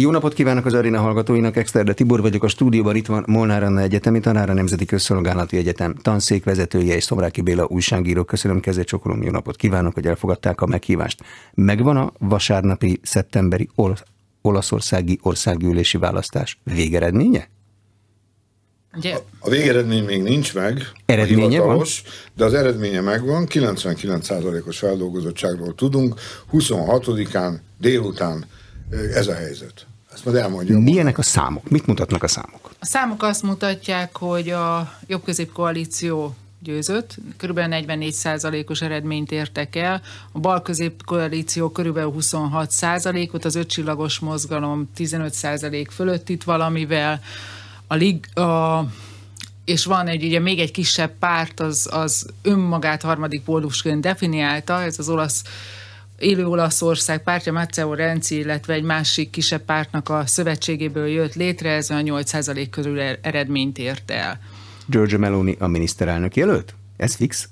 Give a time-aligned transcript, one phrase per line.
[0.00, 3.80] Jó napot kívánok az Arina hallgatóinak, Exterde Tibor vagyok, a stúdióban itt van Molnár Anna
[3.80, 8.24] Egyetemi tanára, Nemzeti Közszolgálati Egyetem tanszékvezetője és Szomráki Béla újságíró.
[8.24, 11.22] Köszönöm, kezet csokolom, jó napot kívánok, hogy elfogadták a meghívást.
[11.54, 14.04] Megvan a vasárnapi szeptemberi ol-
[14.42, 17.48] olaszországi országgyűlési választás végeredménye?
[18.96, 19.18] Ugye?
[19.38, 20.82] A végeredmény még nincs meg.
[21.06, 21.82] Eredménye van?
[22.36, 26.14] De az eredménye megvan, 99%-os feldolgozottságról tudunk,
[26.52, 28.46] 26-án délután
[29.14, 29.87] ez a helyzet.
[30.18, 30.82] Ezt majd elmondjam.
[30.82, 31.70] Milyenek a számok?
[31.70, 32.70] Mit mutatnak a számok?
[32.78, 37.58] A számok azt mutatják, hogy a jobb koalíció győzött, kb.
[37.58, 40.02] 44 os eredményt értek el,
[40.32, 40.62] a bal
[41.04, 41.98] koalíció kb.
[41.98, 42.70] 26
[43.32, 45.34] ot az ötcsillagos mozgalom 15
[45.90, 47.20] fölött itt valamivel,
[47.86, 48.84] a, lig, a
[49.64, 54.98] és van egy, ugye még egy kisebb párt, az, az önmagát harmadik pólusként definiálta, ez
[54.98, 55.42] az olasz
[56.18, 61.90] élő Olaszország pártja Matteo Renzi, illetve egy másik kisebb pártnak a szövetségéből jött létre, ez
[61.90, 64.40] a 8% körül er- eredményt ért el.
[64.86, 66.74] Giorgio Meloni a miniszterelnök jelölt?
[66.96, 67.48] Ez fix?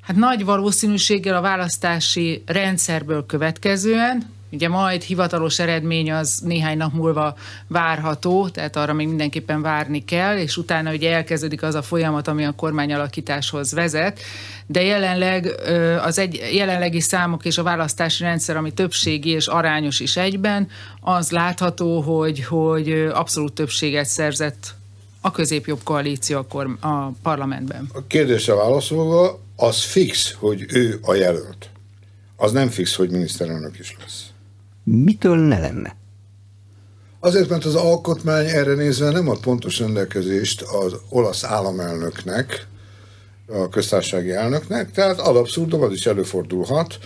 [0.00, 7.36] Hát nagy valószínűséggel a választási rendszerből következően, Ugye majd hivatalos eredmény az néhány nap múlva
[7.66, 12.44] várható, tehát arra még mindenképpen várni kell, és utána ugye elkezdődik az a folyamat, ami
[12.44, 14.20] a kormányalakításhoz vezet,
[14.66, 15.52] de jelenleg
[16.02, 20.68] az egy, jelenlegi számok és a választási rendszer, ami többségi és arányos is egyben,
[21.00, 24.74] az látható, hogy, hogy abszolút többséget szerzett
[25.20, 27.88] a középjobb koalíció akkor a parlamentben.
[27.94, 31.68] A kérdésre válaszolva, az fix, hogy ő a jelölt.
[32.36, 34.33] Az nem fix, hogy miniszterelnök is lesz
[34.84, 35.96] mitől ne lenne?
[37.20, 42.66] Azért, mert az alkotmány erre nézve nem ad pontos rendelkezést az olasz államelnöknek,
[43.48, 46.98] a köztársasági elnöknek, tehát ad abszurdum, az is előfordulhat,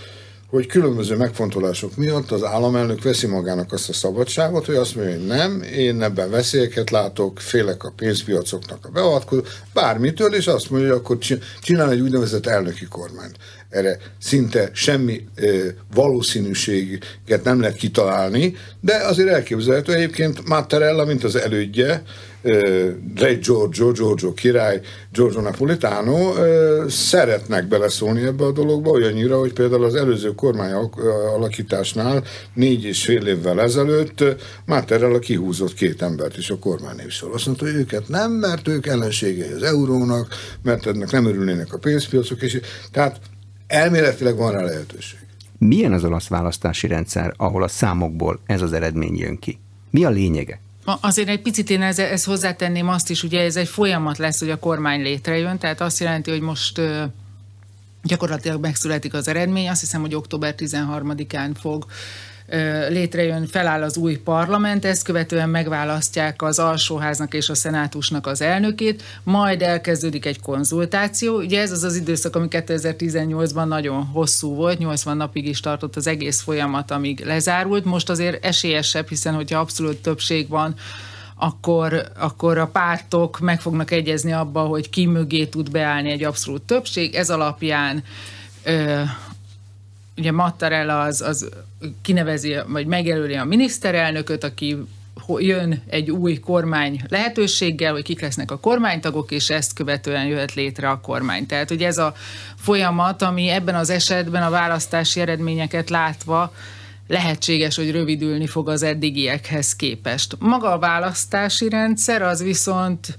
[0.50, 5.27] hogy különböző megfontolások miatt az államelnök veszi magának azt a szabadságot, hogy azt mondja, hogy
[5.27, 10.98] nem, én ebben veszélyeket látok, félek a pénzpiacoknak a beavatkozó, bármitől, és azt mondja, hogy
[10.98, 11.19] akkor
[11.62, 13.36] csinál egy úgynevezett elnöki kormányt.
[13.69, 21.36] Erre szinte semmi ö, valószínűséget nem lehet kitalálni, de azért elképzelhető egyébként Mattarella, mint az
[21.36, 22.03] elődje,
[23.16, 24.81] Re Giorgio, Giorgio király,
[25.12, 26.32] Giorgio Napolitano
[26.88, 30.72] szeretnek beleszólni ebbe a dologba, olyannyira, hogy például az előző kormány
[31.34, 34.25] alakításnál négy és fél évvel ezelőtt
[34.66, 37.31] Mattarella kihúzott két embert is a kormánynévsor.
[37.34, 41.78] Azt mondta, hogy őket nem, mert ők ellenségei az eurónak, mert ennek nem örülnének a
[41.78, 42.60] pénzpiacok, és
[42.92, 43.20] tehát
[43.69, 45.19] Elméletileg van rá lehetőség.
[45.59, 49.59] Milyen az olasz választási rendszer, ahol a számokból ez az eredmény jön ki?
[49.91, 50.60] Mi a lényege?
[51.00, 54.50] Azért egy picit én ezt, ezt hozzátenném azt is, ugye ez egy folyamat lesz, hogy
[54.50, 56.81] a kormány létrejön, tehát azt jelenti, hogy most
[58.03, 61.87] gyakorlatilag megszületik az eredmény, azt hiszem, hogy október 13-án fog
[62.88, 69.03] létrejön, feláll az új parlament, ezt követően megválasztják az alsóháznak és a szenátusnak az elnökét,
[69.22, 71.36] majd elkezdődik egy konzultáció.
[71.36, 76.06] Ugye ez az az időszak, ami 2018-ban nagyon hosszú volt, 80 napig is tartott az
[76.06, 77.84] egész folyamat, amíg lezárult.
[77.84, 80.75] Most azért esélyesebb, hiszen hogyha abszolút többség van,
[81.34, 86.62] akkor, akkor a pártok meg fognak egyezni abba, hogy ki mögé tud beállni egy abszolút
[86.62, 87.15] többség.
[87.15, 88.03] Ez alapján
[88.65, 89.03] ö,
[90.16, 91.48] ugye Mattarella az, az
[92.03, 94.77] kinevezi, vagy megjelöli a miniszterelnököt, aki
[95.37, 100.89] jön egy új kormány lehetőséggel, hogy kik lesznek a kormánytagok, és ezt követően jöhet létre
[100.89, 101.47] a kormány.
[101.47, 102.15] Tehát ugye ez a
[102.56, 106.53] folyamat, ami ebben az esetben a választási eredményeket látva
[107.06, 110.37] lehetséges, hogy rövidülni fog az eddigiekhez képest.
[110.39, 113.16] Maga a választási rendszer az viszont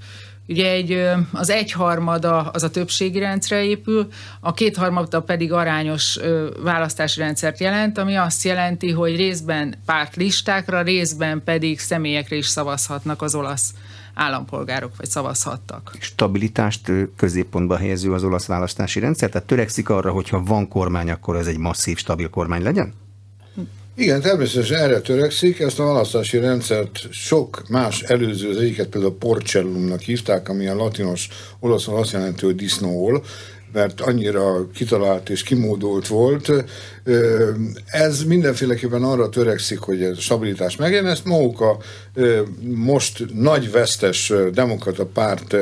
[0.49, 4.07] Ugye egy, az egyharmada az a többségi rendszerre épül,
[4.39, 6.19] a kétharmada pedig arányos
[6.63, 13.35] választási rendszert jelent, ami azt jelenti, hogy részben pártlistákra, részben pedig személyekre is szavazhatnak az
[13.35, 13.73] olasz
[14.13, 15.91] állampolgárok, vagy szavazhattak.
[15.99, 21.47] Stabilitást középpontba helyező az olasz választási rendszer, tehát törekszik arra, hogyha van kormány, akkor ez
[21.47, 22.93] egy masszív, stabil kormány legyen?
[23.99, 30.01] Igen, természetesen erre törekszik, ezt a választási rendszert sok más előző, az egyiket például Porcellumnak
[30.01, 31.27] hívták, ami a latinos
[31.59, 33.23] olaszul azt jelenti, hogy disznóol,
[33.73, 36.51] mert annyira kitalált és kimódolt volt.
[37.85, 41.05] Ez mindenféleképpen arra törekszik, hogy a stabilitás megjen.
[41.05, 41.77] Ezt maguk a
[42.61, 45.55] most nagy vesztes demokrata párt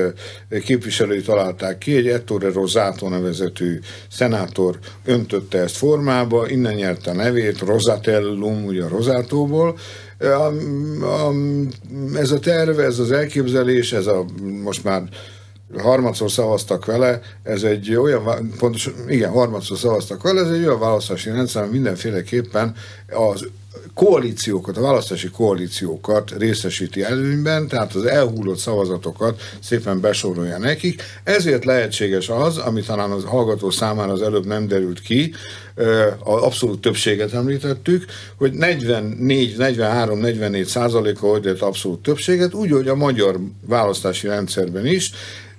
[0.64, 3.80] képviselői találták ki, egy Ettore Rosato nevezetű
[4.12, 9.78] szenátor öntötte ezt formába, innen nyerte a nevét, Rosatellum, ugye a Rosátóból,
[12.14, 14.26] ez a terve, ez az elképzelés, ez a
[14.64, 15.04] most már
[15.76, 21.30] harmadszor szavaztak vele, ez egy olyan, pontos, igen, harmadszor szavaztak vele, ez egy olyan választási
[21.30, 22.76] rendszer, mindenféleképpen
[23.10, 23.48] az
[23.94, 31.02] koalíciókat, a választási koalíciókat részesíti előnyben, tehát az elhullott szavazatokat szépen besorolja nekik.
[31.24, 35.34] Ezért lehetséges az, ami talán az hallgató számára az előbb nem derült ki,
[36.20, 38.06] az abszolút többséget említettük,
[38.38, 45.12] hogy 44, 43, 44 százaléka hogy abszolút többséget, úgy, hogy a magyar választási rendszerben is,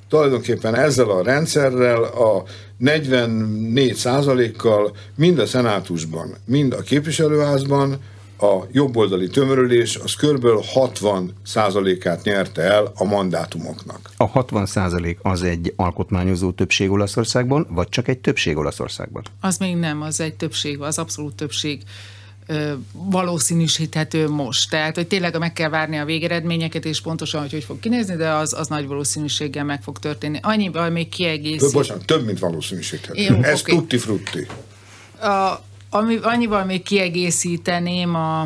[0.09, 2.43] tulajdonképpen ezzel a rendszerrel a
[2.77, 7.99] 44 százalékkal mind a szenátusban, mind a képviselőházban
[8.41, 10.47] a jobboldali tömörülés az kb.
[10.67, 14.11] 60 százalékát nyerte el a mandátumoknak.
[14.17, 19.23] A 60 százalék az egy alkotmányozó többség Olaszországban, vagy csak egy többség Olaszországban?
[19.41, 21.83] Az még nem, az egy többség, az abszolút többség
[22.93, 24.71] valószínűsíthető most.
[24.71, 28.31] Tehát, hogy tényleg meg kell várni a végeredményeket, és pontosan, hogy hogy fog kinézni, de
[28.31, 30.39] az, az nagy valószínűséggel meg fog történni.
[30.43, 31.73] Annyival még kiegészít.
[31.73, 33.23] Bocsánat, több, mint valószínűsíthető.
[33.23, 33.75] Jó, Ez okay.
[33.75, 34.47] tutti frutti.
[35.21, 38.41] A, ami, annyival még kiegészíteném a,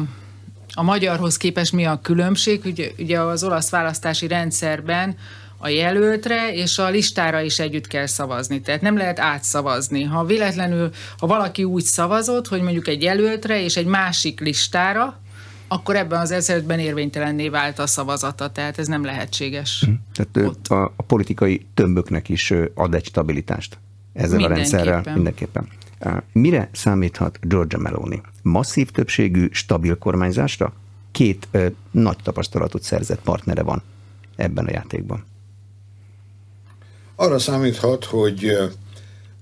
[0.75, 2.61] a magyarhoz képest mi a különbség.
[2.65, 5.17] Ugye, ugye az olasz választási rendszerben
[5.65, 8.61] a jelöltre és a listára is együtt kell szavazni.
[8.61, 10.03] Tehát nem lehet átszavazni.
[10.03, 15.21] Ha véletlenül, ha valaki úgy szavazott, hogy mondjuk egy jelöltre és egy másik listára,
[15.69, 19.85] akkor ebben az esetben érvénytelenné vált a szavazata, tehát ez nem lehetséges.
[19.87, 19.93] Hm.
[20.13, 23.79] Tehát a, a politikai tömböknek is ad egy stabilitást
[24.13, 25.69] ezzel a rendszerrel mindenképpen.
[26.33, 28.21] Mire számíthat Georgia Meloni?
[28.43, 30.73] Masszív többségű, stabil kormányzásra?
[31.11, 33.83] Két ö, nagy tapasztalatot szerzett partnere van
[34.37, 35.25] ebben a játékban.
[37.23, 38.59] Arra számíthat, hogy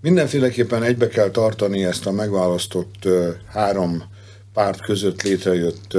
[0.00, 3.09] mindenféleképpen egybe kell tartani ezt a megválasztott
[3.47, 4.03] három
[4.53, 5.97] párt között létrejött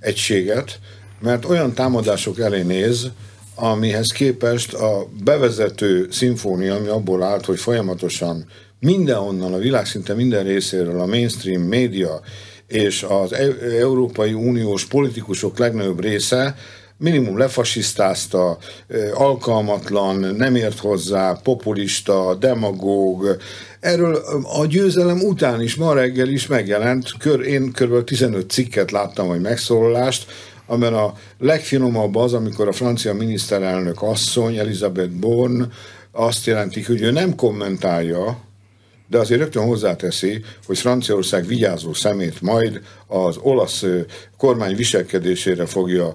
[0.00, 0.78] egységet,
[1.20, 3.10] mert olyan támadások elé néz,
[3.54, 8.46] amihez képest a bevezető szimfónia, ami abból állt, hogy folyamatosan
[8.80, 12.20] mindenhonnan, a világ szinte minden részéről a mainstream média
[12.66, 16.54] és az e- Európai Uniós politikusok legnagyobb része
[16.98, 18.58] minimum lefasisztázta,
[19.14, 23.36] alkalmatlan, nem ért hozzá, populista, demagóg.
[23.80, 24.14] Erről
[24.58, 28.04] a győzelem után is, ma reggel is megjelent, kör, én kb.
[28.04, 30.26] 15 cikket láttam, vagy megszólalást,
[30.66, 35.72] amiben a legfinomabb az, amikor a francia miniszterelnök asszony, Elizabeth Born
[36.12, 38.38] azt jelenti, hogy ő nem kommentálja
[39.08, 43.84] de azért rögtön hozzáteszi, hogy Franciaország vigyázó szemét majd az olasz
[44.36, 46.14] kormány viselkedésére fogja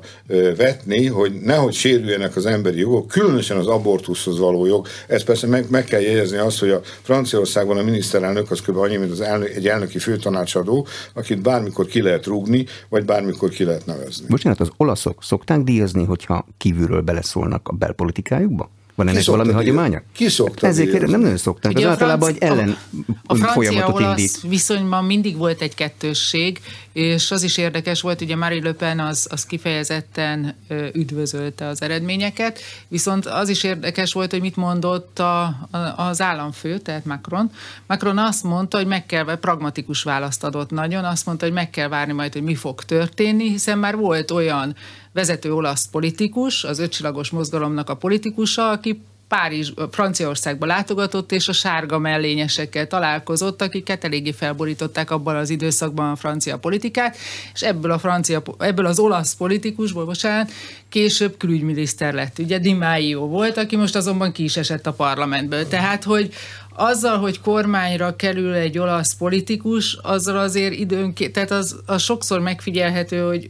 [0.57, 4.87] vetni, hogy nehogy sérüljenek az emberi jogok, különösen az abortuszhoz való jog.
[5.07, 8.77] Ez persze meg, meg kell jegyezni azt, hogy a Franciaországban a miniszterelnök az kb.
[8.77, 13.63] annyi, mint az elnök, egy elnöki főtanácsadó, akit bármikor ki lehet rúgni, vagy bármikor ki
[13.63, 14.25] lehet nevezni.
[14.29, 18.69] Bocsánat, az olaszok szokták díjazni, hogyha kívülről beleszólnak a belpolitikájukba?
[18.99, 20.01] Van ennek ki valami hagyománya?
[20.13, 21.77] Ki szokta Ezért kérdez, nem nagyon szokták.
[21.77, 22.77] Az általában egy ellen
[23.25, 24.41] a, a folyamatot indít.
[24.41, 26.59] viszonyban mindig volt egy kettősség,
[26.93, 30.55] és az is érdekes volt, ugye Marie Le Pen az, az kifejezetten
[30.93, 36.77] üdvözölte az eredményeket, viszont az is érdekes volt, hogy mit mondott a, a, az államfő,
[36.77, 37.51] tehát Macron.
[37.87, 41.87] Macron azt mondta, hogy meg kell, pragmatikus választ adott nagyon, azt mondta, hogy meg kell
[41.87, 44.75] várni majd, hogy mi fog történni, hiszen már volt olyan
[45.13, 51.99] vezető olasz politikus, az ötcsillagos mozgalomnak a politikusa, aki Párizs, Franciaországba látogatott, és a sárga
[51.99, 57.17] mellényesekkel találkozott, akiket eléggé felborították abban az időszakban a francia politikát,
[57.53, 60.51] és ebből, a francia, ebből az olasz politikusból, bocsánat,
[60.89, 62.39] később külügyminiszter lett.
[62.39, 65.67] Ugye Di Maio volt, aki most azonban ki is esett a parlamentből.
[65.67, 66.33] Tehát, hogy
[66.75, 73.19] azzal, hogy kormányra kerül egy olasz politikus, azzal azért időnként, tehát az, az sokszor megfigyelhető,
[73.19, 73.49] hogy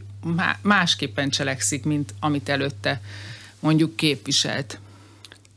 [0.62, 3.00] másképpen cselekszik, mint amit előtte
[3.60, 4.80] mondjuk képviselt.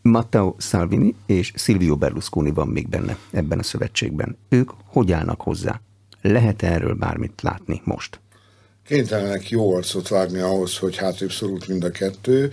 [0.01, 4.38] Matteo Salvini és Silvio Berlusconi van még benne ebben a szövetségben.
[4.50, 5.82] Ők hogy állnak hozzá?
[6.22, 8.20] Lehet erről bármit látni most?
[8.86, 12.51] Kénytelenek jó arcot vágni ahhoz, hogy hátrébb szorult mind a kettő.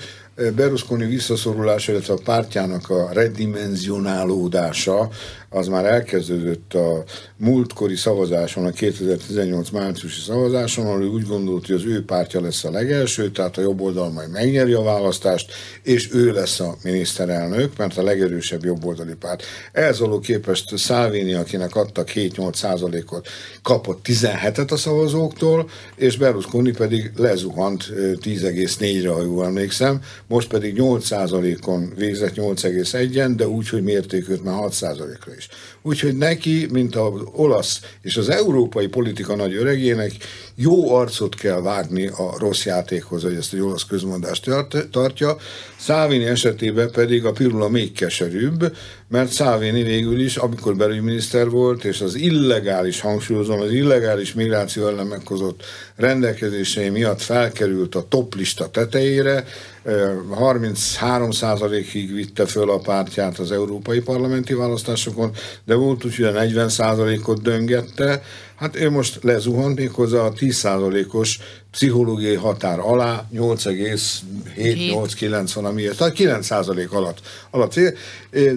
[0.56, 5.08] Berlusconi visszaszorulása, illetve a pártjának a redimenzionálódása
[5.52, 7.04] az már elkezdődött a
[7.36, 12.70] múltkori szavazáson, a 2018 márciusi szavazáson, ahol úgy gondolt, hogy az ő pártja lesz a
[12.70, 17.98] legelső, tehát a jobb oldal majd megnyeri a választást, és ő lesz a miniszterelnök, mert
[17.98, 19.42] a legerősebb jobboldali párt.
[19.72, 23.28] Ehhez való képest Salvini, akinek adtak 7-8 százalékot,
[23.62, 31.92] kapott 17-et a szavazóktól, és Berlusconi pedig lezuhant 10,4-re, ha jól emlékszem, most pedig 8%-on
[31.96, 35.48] végzett 8,1-en, de úgy, hogy mérték már 6%-ra is.
[35.82, 40.12] Úgyhogy neki, mint az olasz és az európai politika nagy öregének,
[40.54, 44.50] jó arcot kell vágni a rossz játékhoz, hogy ezt a olasz közmondást
[44.90, 45.36] tartja.
[45.78, 48.76] Szávini esetében pedig a pirula még keserűbb,
[49.10, 55.06] mert Salvini végül is, amikor belügyminiszter volt, és az illegális, hangsúlyozom, az illegális migráció ellen
[55.06, 55.62] meghozott
[55.96, 59.44] rendelkezései miatt felkerült a toplista tetejére,
[59.84, 65.30] 33%-ig vitte föl a pártját az európai parlamenti választásokon,
[65.64, 68.22] de volt úgy, hogy a 40%-ot döngette,
[68.60, 71.38] hát ő most lezuhant méghozzá a 10%-os
[71.70, 77.20] pszichológiai határ alá, 8,7-8-9 van, ami tehát 9% alatt.
[77.50, 77.74] alatt.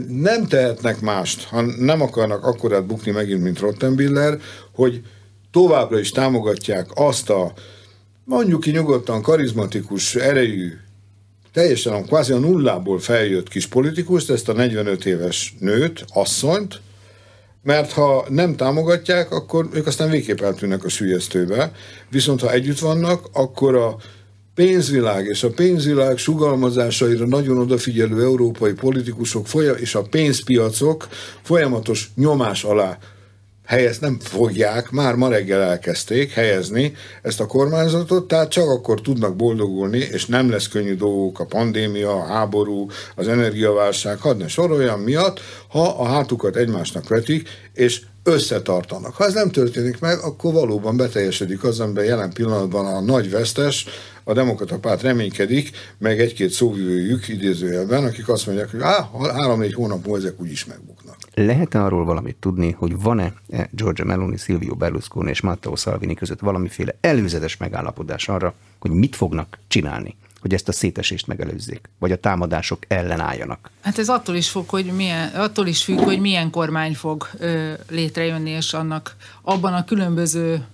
[0.07, 4.39] Nem tehetnek mást, ha nem akarnak akkorát bukni megint, mint Rottenbiller,
[4.75, 5.01] hogy
[5.51, 7.53] továbbra is támogatják azt a
[8.23, 10.71] mondjuk ki nyugodtan karizmatikus, erejű,
[11.53, 16.81] teljesen kvázi a nullából feljött kis politikust, ezt a 45 éves nőt, asszonyt,
[17.63, 21.71] mert ha nem támogatják, akkor ők aztán végképp eltűnnek a sülyeztőbe,
[22.09, 23.95] viszont ha együtt vannak, akkor a
[24.55, 29.47] pénzvilág és a pénzvilág sugalmazásaira nagyon odafigyelő európai politikusok
[29.79, 31.07] és a pénzpiacok
[31.41, 32.97] folyamatos nyomás alá
[33.65, 39.35] helyez, nem fogják, már ma reggel elkezdték helyezni ezt a kormányzatot, tehát csak akkor tudnak
[39.35, 45.01] boldogulni, és nem lesz könnyű dolgok a pandémia, a háború, az energiaválság, hadd ne soroljam
[45.01, 49.13] miatt, ha a hátukat egymásnak vetik, és összetartanak.
[49.13, 53.85] Ha ez nem történik meg, akkor valóban beteljesedik az, amiben jelen pillanatban a nagy vesztes,
[54.23, 58.81] a demokrata párt reménykedik, meg egy-két szóvivőjük idézőjelben, akik azt mondják, hogy
[59.33, 61.12] három-négy hónap múlva ezek úgyis megbuknak.
[61.33, 63.33] Lehet-e arról valamit tudni, hogy van-e
[63.71, 69.59] Giorgia Meloni, Silvio Berlusconi és Matteo Salvini között valamiféle előzetes megállapodás arra, hogy mit fognak
[69.67, 70.15] csinálni?
[70.43, 73.71] hogy ezt a szétesést megelőzzék, vagy a támadások ellen álljanak?
[73.81, 77.73] Hát ez attól is, fog, hogy milyen, attól is függ, hogy milyen kormány fog ö,
[77.89, 80.65] létrejönni, és annak abban a különböző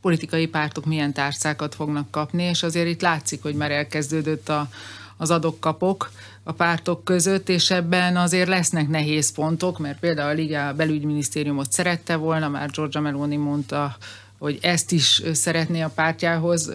[0.00, 4.68] politikai pártok milyen tárcákat fognak kapni, és azért itt látszik, hogy már elkezdődött a,
[5.16, 6.10] az adokkapok
[6.44, 12.16] a pártok között, és ebben azért lesznek nehéz pontok, mert például a Liga belügyminisztériumot szerette
[12.16, 13.96] volna, már Giorgia Meloni mondta,
[14.38, 16.72] hogy ezt is szeretné a pártjához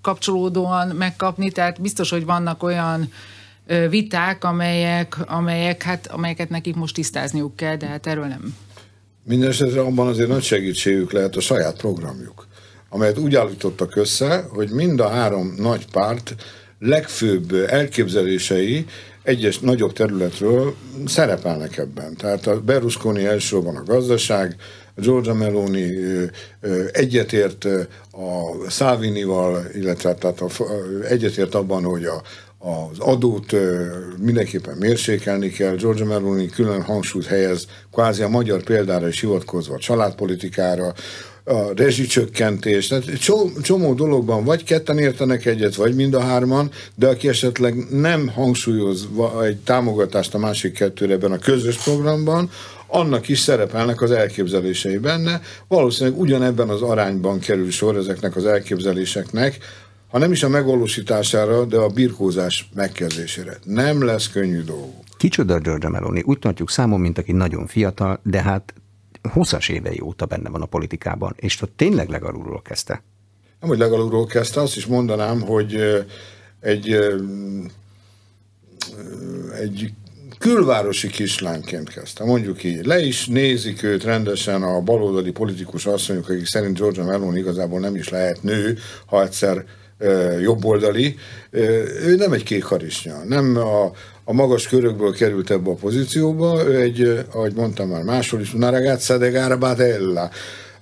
[0.00, 3.12] kapcsolódóan megkapni, tehát biztos, hogy vannak olyan
[3.88, 8.56] viták, amelyek, amelyek, hát, amelyeket nekik most tisztázniuk kell, de hát erről nem.
[9.24, 12.46] Mindenesetre abban azért nagy segítségük lehet a saját programjuk,
[12.88, 16.34] amelyet úgy állítottak össze, hogy mind a három nagy párt
[16.82, 18.86] legfőbb elképzelései
[19.22, 20.74] egyes nagyobb területről
[21.06, 22.16] szerepelnek ebben.
[22.16, 24.56] Tehát a Berlusconi elsősorban a gazdaság,
[24.96, 25.96] a Giorgia Meloni
[26.92, 27.64] egyetért
[28.10, 30.48] a Salvinival, illetve tehát a,
[31.08, 32.22] egyetért abban, hogy a,
[32.58, 33.54] az adót
[34.18, 35.74] mindenképpen mérsékelni kell.
[35.74, 40.94] Giorgia Meloni külön hangsúlyt helyez, kvázi a magyar példára is hivatkozva, a családpolitikára,
[41.44, 47.06] a rezsicsökkentés, tehát csomó, csomó dologban vagy ketten értenek egyet, vagy mind a hárman, de
[47.08, 49.08] aki esetleg nem hangsúlyoz
[49.42, 52.50] egy támogatást a másik kettőre ebben a közös programban,
[52.86, 55.40] annak is szerepelnek az elképzelései benne.
[55.68, 59.58] Valószínűleg ugyanebben az arányban kerül sor ezeknek az elképzeléseknek,
[60.08, 63.58] ha nem is a megvalósítására, de a birkózás megkezdésére.
[63.64, 65.04] Nem lesz könnyű dolguk.
[65.16, 66.22] Kicsoda Giorgia Meloni?
[66.24, 68.74] Úgy tartjuk számon, mint aki nagyon fiatal, de hát
[69.32, 73.02] 20 évei óta benne van a politikában, és ott tényleg legalulról kezdte.
[73.60, 75.76] Nem, hogy legalulról kezdte, azt is mondanám, hogy
[76.60, 76.92] egy,
[79.60, 79.92] egy
[80.38, 82.86] külvárosi kislányként kezdte, mondjuk így.
[82.86, 87.94] Le is nézik őt rendesen a baloldali politikus asszonyok, akik szerint Georgia Meloni igazából nem
[87.94, 89.64] is lehet nő, ha egyszer
[90.40, 91.16] jobboldali,
[92.04, 93.84] ő nem egy kék harisnya, nem a,
[94.24, 98.70] a magas körökből került ebbe a pozícióba, ő egy, ahogy mondtam már máshol is, una
[98.70, 100.30] ragazza de Garbatella.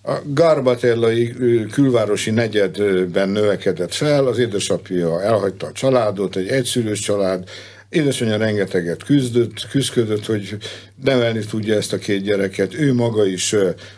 [0.02, 1.34] A Garbatellai
[1.72, 7.48] külvárosi negyedben növekedett fel, az édesapja elhagyta a családot, egy egyszülős család,
[7.90, 10.56] Édesanyja rengeteget küzdött, küzdött, hogy
[11.04, 12.74] nevelni tudja ezt a két gyereket.
[12.74, 13.54] Ő maga is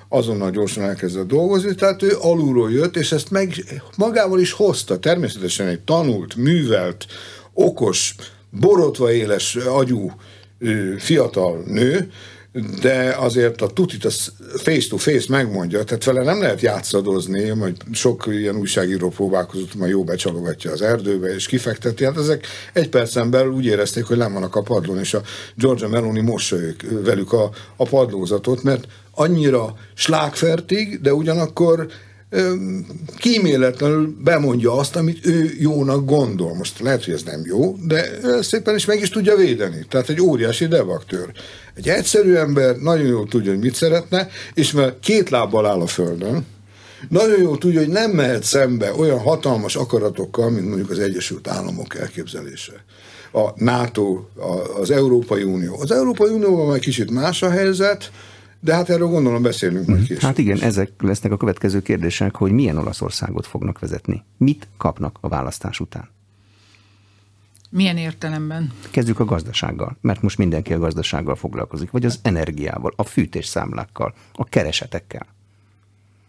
[0.08, 3.54] azonnal gyorsan elkezdett dolgozni, tehát ő alulról jött, és ezt meg
[3.96, 4.98] magával is hozta.
[4.98, 7.06] Természetesen egy tanult, művelt,
[7.52, 8.14] okos,
[8.50, 10.12] borotva éles agyú
[10.98, 12.10] fiatal nő,
[12.80, 18.56] de azért a tutit az face-to-face megmondja, tehát vele nem lehet játszadozni, majd sok ilyen
[18.56, 23.64] újságíró próbálkozott, majd jó becsalogatja az erdőbe, és kifekteti, hát ezek egy percen belül úgy
[23.64, 25.22] érezték, hogy nem vannak a padlón, és a
[25.54, 31.86] Georgia Meloni mosolyog velük a, a padlózatot, mert annyira slágfertig, de ugyanakkor
[33.16, 36.54] kíméletlenül bemondja azt, amit ő jónak gondol.
[36.54, 39.86] Most lehet, hogy ez nem jó, de szépen is meg is tudja védeni.
[39.88, 41.32] Tehát egy óriási debaktőr.
[41.74, 45.86] Egy egyszerű ember nagyon jól tudja, hogy mit szeretne, és mert két lábbal áll a
[45.86, 46.46] földön,
[47.08, 51.98] nagyon jó tudja, hogy nem mehet szembe olyan hatalmas akaratokkal, mint mondjuk az Egyesült Államok
[51.98, 52.84] elképzelése.
[53.32, 54.24] A NATO,
[54.80, 55.80] az Európai Unió.
[55.80, 58.10] Az Európai Unióban már kicsit más a helyzet,
[58.60, 60.20] de hát erről gondolom beszélünk majd később.
[60.20, 64.24] Hát igen, ezek lesznek a következő kérdések, hogy milyen Olaszországot fognak vezetni.
[64.38, 66.08] Mit kapnak a választás után?
[67.74, 68.72] Milyen értelemben?
[68.90, 74.44] Kezdjük a gazdasággal, mert most mindenki a gazdasággal foglalkozik, vagy az energiával, a fűtésszámlákkal, a
[74.44, 75.26] keresetekkel.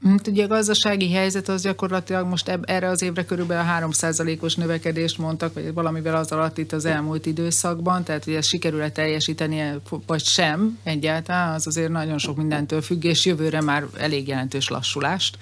[0.05, 4.55] Hát ugye a gazdasági helyzet az gyakorlatilag most eb, erre az évre körülbelül a 3%-os
[4.55, 9.63] növekedést mondtak, vagy valamivel az alatt itt az elmúlt időszakban, tehát hogy ezt sikerül-e teljesíteni,
[10.07, 15.37] vagy sem egyáltalán, az azért nagyon sok mindentől függ, és jövőre már elég jelentős lassulást.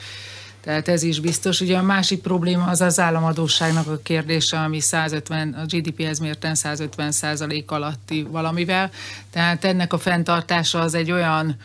[0.61, 1.61] Tehát ez is biztos.
[1.61, 7.11] Ugye a másik probléma az az államadóságnak a kérdése, ami 150, a GDP-hez mérten 150
[7.11, 8.89] százalék alatti valamivel.
[9.29, 11.55] Tehát ennek a fenntartása az egy olyan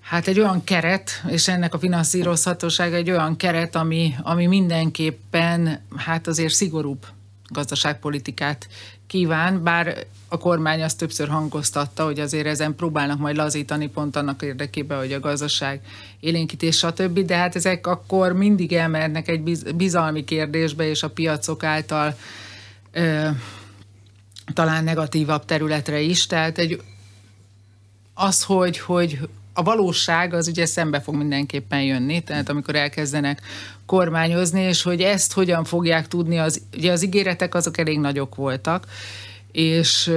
[0.00, 6.26] Hát egy olyan keret, és ennek a finanszírozhatósága egy olyan keret, ami, ami mindenképpen hát
[6.26, 7.06] azért szigorúbb
[7.48, 8.68] gazdaságpolitikát
[9.06, 14.42] kíván, bár a kormány azt többször hangoztatta, hogy azért ezen próbálnak majd lazítani pont annak
[14.42, 15.80] érdekében, hogy a gazdaság
[16.20, 17.18] élénkítés, stb.
[17.18, 19.42] De hát ezek akkor mindig elmernek egy
[19.74, 22.16] bizalmi kérdésbe, és a piacok által
[22.92, 23.28] ö,
[24.54, 26.26] talán negatívabb területre is.
[26.26, 26.82] Tehát egy,
[28.14, 29.18] az, hogy, hogy
[29.52, 33.40] a valóság az ugye szembe fog mindenképpen jönni, tehát amikor elkezdenek
[33.86, 38.86] kormányozni, és hogy ezt hogyan fogják tudni, az, ugye az ígéretek azok elég nagyok voltak,
[39.52, 40.10] és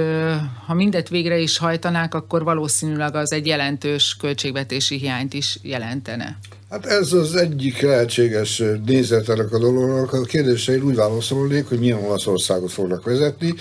[0.66, 6.38] ha mindet végre is hajtanák, akkor valószínűleg az egy jelentős költségvetési hiányt is jelentene.
[6.70, 10.12] Hát ez az egyik lehetséges nézet ennek a dolognak.
[10.12, 13.54] A kérdéseid úgy válaszolnék, hogy milyen Olaszországot fognak vezetni.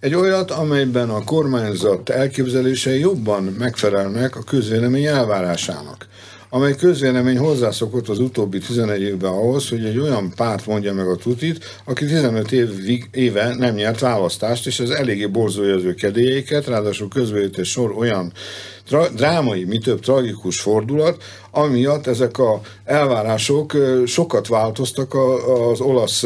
[0.00, 6.06] Egy olyat, amelyben a kormányzat elképzelései jobban megfelelnek a közvélemény elvárásának
[6.48, 11.16] amely közvélemény hozzászokott az utóbbi 11 évben ahhoz, hogy egy olyan párt mondja meg a
[11.16, 12.68] tutit, aki 15 év,
[13.10, 18.32] éve nem nyert választást, és ez eléggé borzolja az ő kedélyeiket, ráadásul közvélemény sor olyan
[18.86, 23.76] tra- drámai, mi több tragikus fordulat, amiatt ezek a elvárások
[24.06, 25.14] sokat változtak
[25.70, 26.24] az olasz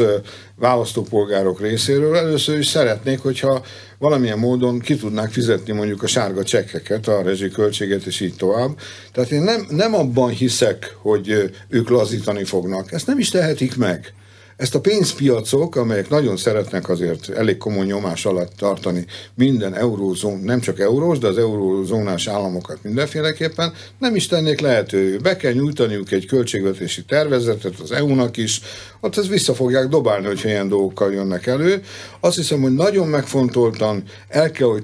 [0.55, 2.15] választópolgárok részéről.
[2.15, 3.61] Először is szeretnék, hogyha
[4.01, 8.77] valamilyen módon ki tudnák fizetni mondjuk a sárga csekkeket, a rezsiköltséget és így tovább.
[9.11, 12.91] Tehát én nem, nem abban hiszek, hogy ők lazítani fognak.
[12.91, 14.13] Ezt nem is tehetik meg.
[14.61, 20.59] Ezt a pénzpiacok, amelyek nagyon szeretnek azért elég komoly nyomás alatt tartani minden eurózón, nem
[20.59, 25.17] csak eurós, de az eurózónás államokat mindenféleképpen, nem is tennék lehető.
[25.17, 28.61] Be kell nyújtaniuk egy költségvetési tervezetet az EU-nak is,
[28.99, 31.81] ott ezt vissza fogják dobálni, hogyha ilyen dolgokkal jönnek elő.
[32.19, 34.83] Azt hiszem, hogy nagyon megfontoltan el kell, hogy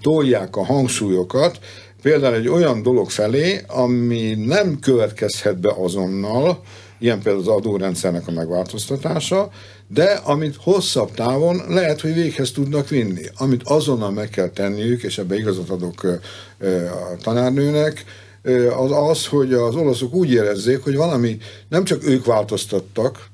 [0.00, 1.58] tolják a hangsúlyokat,
[2.02, 6.62] például egy olyan dolog felé, ami nem következhet be azonnal,
[7.00, 9.50] ilyen például az adórendszernek a megváltoztatása,
[9.88, 13.24] de amit hosszabb távon lehet, hogy véghez tudnak vinni.
[13.36, 16.04] Amit azonnal meg kell tenniük, és ebbe igazat adok
[16.90, 18.04] a tanárnőnek,
[18.76, 23.28] az az, hogy az olaszok úgy érezzék, hogy valami nem csak ők változtattak,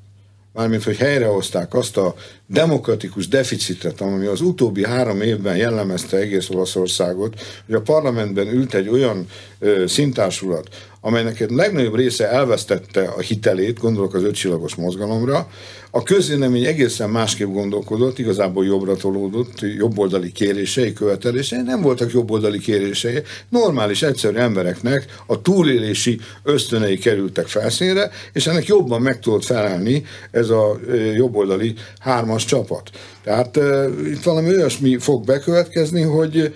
[0.53, 2.15] mármint hogy helyrehozták azt a
[2.47, 8.89] demokratikus deficitet, ami az utóbbi három évben jellemezte egész Olaszországot, hogy a parlamentben ült egy
[8.89, 9.27] olyan
[9.59, 10.69] ö, szintársulat,
[11.01, 15.49] amelynek egy legnagyobb része elvesztette a hitelét, gondolok az ötcsillagos mozgalomra,
[15.91, 23.23] a közvélemény egészen másképp gondolkodott, igazából jobbra tolódott, jobboldali kérései, követelései, nem voltak jobboldali kérései,
[23.49, 30.49] normális, egyszerű embereknek a túlélési ösztönei kerültek felszínre, és ennek jobban meg tudott felelni ez
[30.49, 30.79] a
[31.15, 32.91] jobboldali hármas csapat.
[33.25, 33.59] Tehát
[34.07, 36.55] itt valami olyasmi fog bekövetkezni, hogy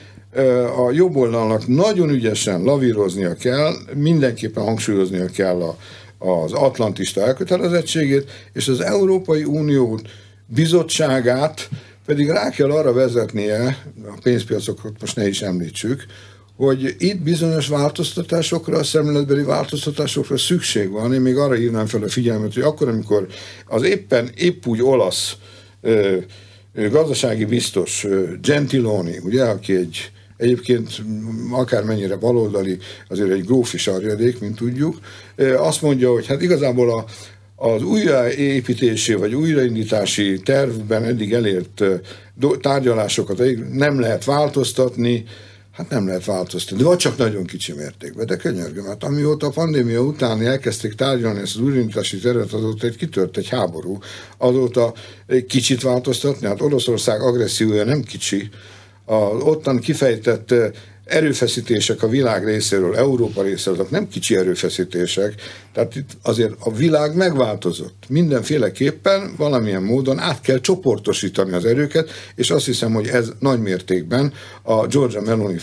[0.77, 5.77] a jobb oldalnak nagyon ügyesen lavíroznia kell, mindenképpen hangsúlyoznia kell a,
[6.19, 10.01] az atlantista elkötelezettségét, és az Európai Unió
[10.47, 11.69] bizottságát
[12.07, 16.07] pedig rá kell arra vezetnie, a pénzpiacokat most ne is említsük,
[16.57, 21.15] hogy itt bizonyos változtatásokra, a szemléletbeli változtatásokra szükség van.
[21.15, 23.27] Én még arra hívnám fel a figyelmet, hogy akkor, amikor
[23.67, 25.60] az éppen épp úgy olasz ö,
[26.91, 28.07] gazdasági biztos
[28.43, 31.03] Gentiloni, ugye, aki egy egyébként
[31.51, 34.99] akármennyire baloldali, azért egy grófi sarjadék, mint tudjuk,
[35.57, 37.05] azt mondja, hogy hát igazából a,
[37.69, 41.83] az újraépítési vagy újraindítási tervben eddig elért
[42.61, 45.25] tárgyalásokat nem lehet változtatni,
[45.81, 50.01] Hát nem lehet változtatni, vagy csak nagyon kicsi mértékben, de könyörgöm, hát amióta a pandémia
[50.01, 53.99] után elkezdték tárgyalni ezt az újraindítási tervet, azóta egy kitört egy háború,
[54.39, 54.95] azóta
[55.27, 58.49] egy kicsit változtatni, hát Oroszország agressziója nem kicsi,
[59.05, 60.55] a ottan kifejtett
[61.11, 65.35] erőfeszítések a világ részéről, Európa részéről, azok nem kicsi erőfeszítések,
[65.73, 68.05] tehát itt azért a világ megváltozott.
[68.09, 74.33] Mindenféleképpen valamilyen módon át kell csoportosítani az erőket, és azt hiszem, hogy ez nagy mértékben
[74.63, 75.59] a Georgia Meloni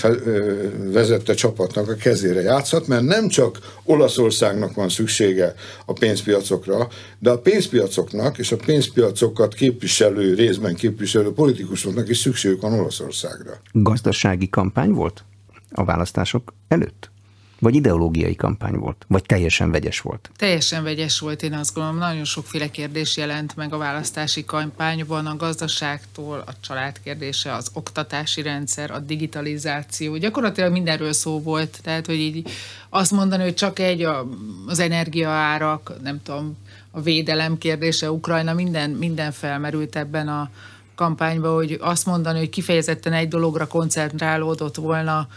[0.92, 5.54] vezette csapatnak a kezére játszhat, mert nem csak Olaszországnak van szüksége
[5.86, 6.88] a pénzpiacokra,
[7.20, 13.62] de a pénzpiacoknak és a pénzpiacokat képviselő, részben képviselő politikusoknak is szükségük van Olaszországra.
[13.72, 15.24] Gazdasági kampány volt
[15.72, 17.12] a választások előtt?
[17.60, 19.06] Vagy ideológiai kampány volt?
[19.08, 20.30] Vagy teljesen vegyes volt?
[20.36, 21.98] Teljesen vegyes volt, én azt gondolom.
[21.98, 28.42] Nagyon sokféle kérdés jelent meg a választási kampányban, a gazdaságtól, a család kérdése, az oktatási
[28.42, 30.18] rendszer, a digitalizáció.
[30.18, 31.80] Gyakorlatilag mindenről szó volt.
[31.84, 32.50] Tehát, hogy így
[32.90, 34.28] azt mondani, hogy csak egy a,
[34.68, 36.58] az energiaárak, nem tudom,
[36.92, 40.50] a védelem kérdése, Ukrajna, minden, minden felmerült ebben a
[40.96, 45.28] kampányban, hogy azt mondani, hogy kifejezetten egy dologra koncentrálódott volna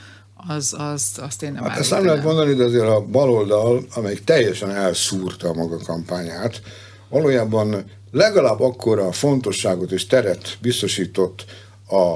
[0.48, 4.24] az, az, azt én nem hát Ezt nem lehet mondani, de azért a baloldal, amelyik
[4.24, 6.62] teljesen elszúrta a maga kampányát,
[7.09, 11.44] valójában legalább akkora fontosságot és teret biztosított
[11.88, 12.14] a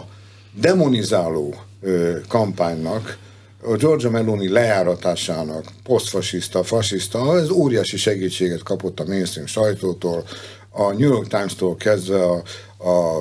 [0.61, 3.19] demonizáló ö, kampánynak,
[3.63, 10.25] a Giorgia Meloni lejáratásának, posztfasiszta, fasiszta, ez óriási segítséget kapott a mainstream sajtótól,
[10.71, 12.43] a New York Times-tól kezdve a,
[12.85, 13.18] a,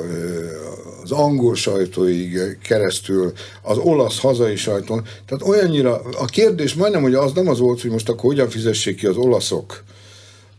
[1.04, 5.04] az angol sajtóig keresztül, az olasz hazai sajtón.
[5.26, 8.98] Tehát olyannyira, a kérdés majdnem, hogy az nem az volt, hogy most akkor hogyan fizessék
[8.98, 9.84] ki az olaszok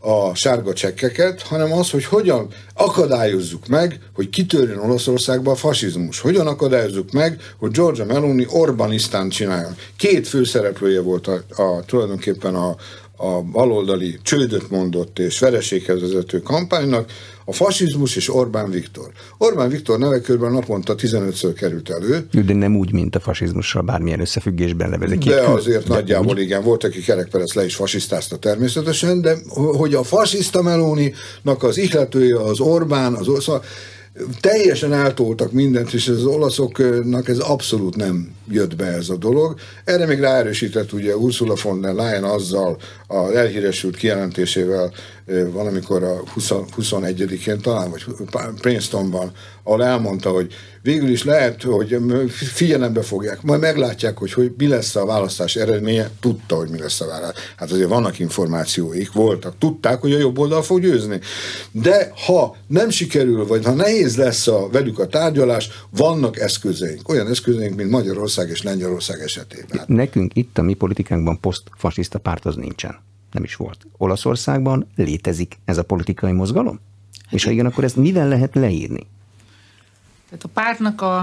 [0.05, 6.21] a sárga csekkeket, hanem az, hogy hogyan akadályozzuk meg, hogy kitörjön Olaszországba a fasizmus.
[6.21, 9.77] Hogyan akadályozzuk meg, hogy Georgia Meloni Orbanisztán csináljon.
[9.97, 12.77] Két főszereplője volt a, a, tulajdonképpen a,
[13.25, 17.11] a baloldali csődöt mondott és vereséghez vezető kampánynak,
[17.45, 19.11] a fasizmus és Orbán Viktor.
[19.39, 22.27] Orbán Viktor nevekörben naponta 15-ször került elő.
[22.47, 25.19] De nem úgy, mint a fasizmussal bármilyen összefüggésben levezek.
[25.19, 26.41] De azért de nagyjából úgy.
[26.41, 29.37] igen, volt, aki Kerekperec le is fasisztázta természetesen, de
[29.77, 33.65] hogy a fasiszta Melóninak az ihletője az Orbán, az szóval
[34.41, 39.55] teljesen eltoltak mindent, és az olaszoknak ez abszolút nem jött be ez a dolog.
[39.85, 44.93] Erre még ráerősített ugye Ursula von der Leyen azzal az elhíresült kijelentésével
[45.53, 48.05] valamikor a 20, 21-én talán, vagy
[48.61, 49.33] Princetonban,
[49.63, 51.99] ahol elmondta, hogy végül is lehet, hogy
[52.31, 57.01] figyelembe fogják, majd meglátják, hogy, hogy mi lesz a választás eredménye, tudta, hogy mi lesz
[57.01, 57.43] a választás.
[57.57, 61.21] Hát azért vannak információik, voltak, tudták, hogy a jobb oldal fog győzni.
[61.71, 67.09] De ha nem sikerül, vagy ha nehéz lesz a, velük a tárgyalás, vannak eszközeink.
[67.09, 69.85] Olyan eszközeink, mint Magyarország és Lengyelország esetében.
[69.87, 73.13] Nekünk itt a mi politikánkban posztfasiszta párt az nincsen.
[73.35, 73.87] Nem is volt.
[73.97, 76.81] Olaszországban létezik ez a politikai mozgalom?
[77.31, 79.07] És ha igen, akkor ezt mivel lehet leírni?
[80.29, 81.19] Tehát a pártnak a,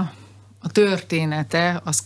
[0.58, 2.02] a története az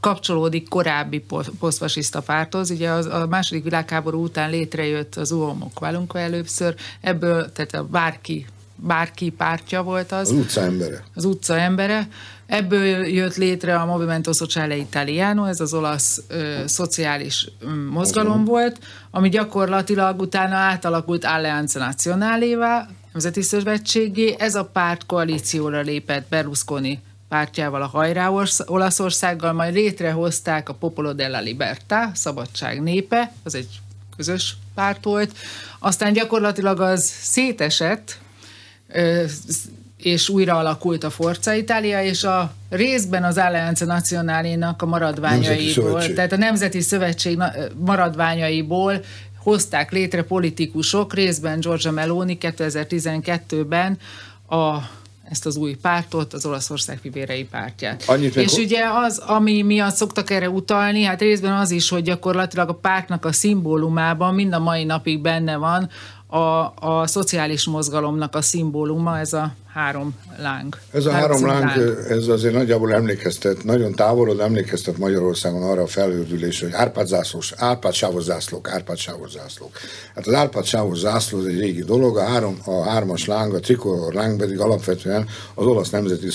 [0.00, 1.24] kapcsolódik korábbi
[1.58, 2.70] posztfasiszta párthoz.
[2.70, 8.46] Ugye az, a második világháború után létrejött az Uomok Valunka először, ebből, tehát a bárki,
[8.76, 10.30] bárki pártja volt az.
[10.30, 11.04] Az utca embere.
[11.14, 12.08] Az utca embere.
[12.46, 18.78] Ebből jött létre a Movimento Sociale Italiano, ez az olasz ö, szociális ö, mozgalom volt,
[19.10, 24.36] ami gyakorlatilag utána átalakult Alleanza Nazionalévá, Nemzeti Szövetségé.
[24.38, 28.30] Ez a párt koalícióra lépett Berlusconi pártjával, a Hajrá
[28.66, 33.80] Olaszországgal, majd létrehozták a Popolo della Libertà, Szabadság népe, az egy
[34.16, 35.36] közös párt volt.
[35.78, 38.18] Aztán gyakorlatilag az szétesett,
[39.96, 46.32] és újra alakult a Forza Italia, és a részben az Alleanza Nazionálénak a maradványaiból, tehát
[46.32, 47.38] a Nemzeti Szövetség
[47.76, 49.04] maradványaiból
[49.38, 53.98] hozták létre politikusok, részben Giorgia Meloni 2012-ben
[54.48, 54.78] a
[55.30, 58.02] ezt az új pártot, az Olaszország fivérei pártját.
[58.06, 62.68] Annyit és ugye az, ami miatt szoktak erre utalni, hát részben az is, hogy gyakorlatilag
[62.68, 65.88] a pártnak a szimbólumában mind a mai napig benne van
[66.26, 70.78] a, a szociális mozgalomnak a szimbóluma, ez a három láng.
[70.92, 75.86] Ez a három láng, láng, ez azért nagyjából emlékeztet, nagyon távolod emlékeztet Magyarországon arra a
[75.86, 79.78] felhődülésre, hogy Árpád zászlós, Árpád sávos zászlók, Árpád sávos zászlók.
[80.14, 84.12] Hát az Árpád sávos zászló egy régi dolog, a, három, a hármas láng, a trikolor
[84.12, 86.28] láng pedig alapvetően az olasz nemzeti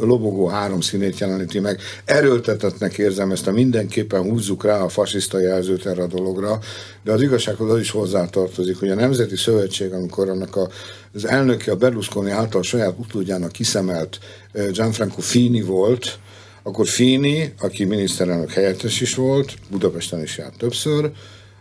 [0.00, 1.80] lobogó három színét jeleníti meg.
[2.04, 6.58] Erőltetetnek érzem ezt, a mindenképpen húzzuk rá a fasiszta jelzőt erre a dologra,
[7.04, 10.68] de az igazsághoz az is hozzátartozik, hogy a Nemzeti Szövetség, amikor annak a
[11.16, 14.18] az elnöke a Berlusconi által saját utódjának kiszemelt
[14.52, 16.18] Gianfranco Fini volt,
[16.62, 21.10] akkor Fini, aki miniszterelnök helyettes is volt, Budapesten is járt többször,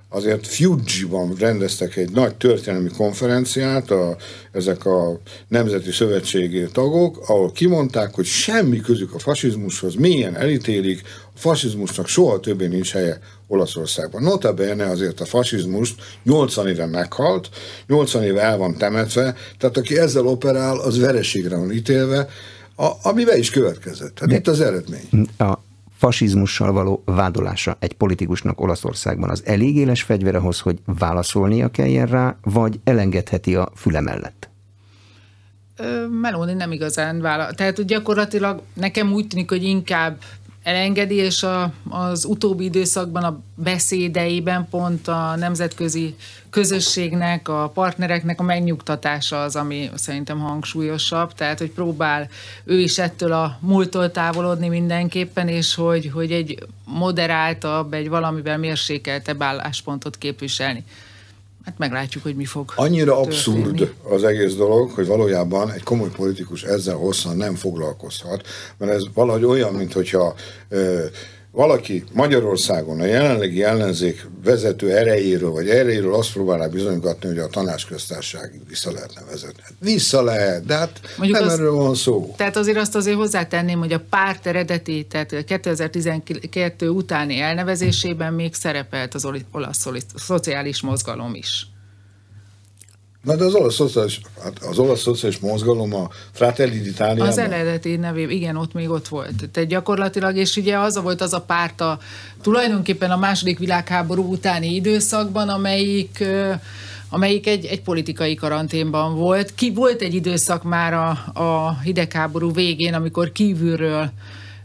[0.10, 4.18] azért Fuji-ban rendeztek egy nagy történelmi konferenciát, a,
[4.52, 11.02] ezek a nemzeti szövetségi tagok, ahol kimondták, hogy semmi közük a fasizmushoz, milyen elítélik,
[11.34, 14.24] a fasizmusnak soha többé nincs helye Olaszországban.
[14.24, 17.50] Notabene azért a fasizmust 80 éve meghalt,
[17.88, 22.28] 80 éve el van temetve, tehát aki ezzel operál, az vereségre van ítélve,
[22.76, 24.20] a, ami be is következett.
[24.20, 25.10] Hát De itt az eredmény.
[25.38, 25.65] A
[25.98, 32.36] fasizmussal való vádolása egy politikusnak Olaszországban az elég éles fegyver ahhoz, hogy válaszolnia kelljen rá,
[32.44, 34.50] vagy elengedheti a füle mellett?
[36.22, 37.54] Meloni nem igazán vállal.
[37.54, 40.18] Tehát gyakorlatilag nekem úgy tűnik, hogy inkább
[40.64, 46.16] elengedi, és a, az utóbbi időszakban a beszédeiben pont a nemzetközi
[46.56, 52.30] közösségnek, a partnereknek a megnyugtatása az, ami szerintem hangsúlyosabb, tehát hogy próbál
[52.64, 59.42] ő is ettől a múltól távolodni mindenképpen, és hogy, hogy egy moderáltabb, egy valamivel mérsékeltebb
[59.42, 60.84] álláspontot képviselni.
[61.66, 63.34] Hát meglátjuk, hogy mi fog Annyira történni.
[63.34, 69.04] abszurd az egész dolog, hogy valójában egy komoly politikus ezzel hosszan nem foglalkozhat, mert ez
[69.14, 70.36] valahogy olyan, mint hogyha
[71.56, 78.62] valaki Magyarországon a jelenlegi ellenzék vezető erejéről, vagy erejéről azt próbálná bizonygatni, hogy a tanácsköztárságig
[78.68, 79.62] vissza lehetne vezetni.
[79.62, 82.34] Hát vissza lehet, de hát Mondjuk nem az, erről van szó.
[82.38, 89.14] Tehát azért azt azért hozzátenném, hogy a párt eredeti, tehát 2012 utáni elnevezésében még szerepelt
[89.14, 91.68] az olasz szociális mozgalom is.
[93.26, 97.28] Na de az olasz szociális, hát az olasz szociális mozgalom a Fratelli d'Italia.
[97.28, 99.50] Az eredeti nevében, igen, ott még ott volt.
[99.52, 102.00] Tehát gyakorlatilag, és ugye az volt az a párt a,
[102.42, 106.24] tulajdonképpen a második világháború utáni időszakban, amelyik
[107.10, 109.56] amelyik egy, egy politikai karanténban volt.
[109.56, 114.10] Ki volt egy időszak már a, a hidegháború végén, amikor kívülről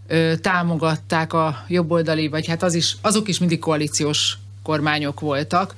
[0.07, 5.75] ö, támogatták a jobboldali, vagy hát az is, azok is mindig koalíciós kormányok voltak,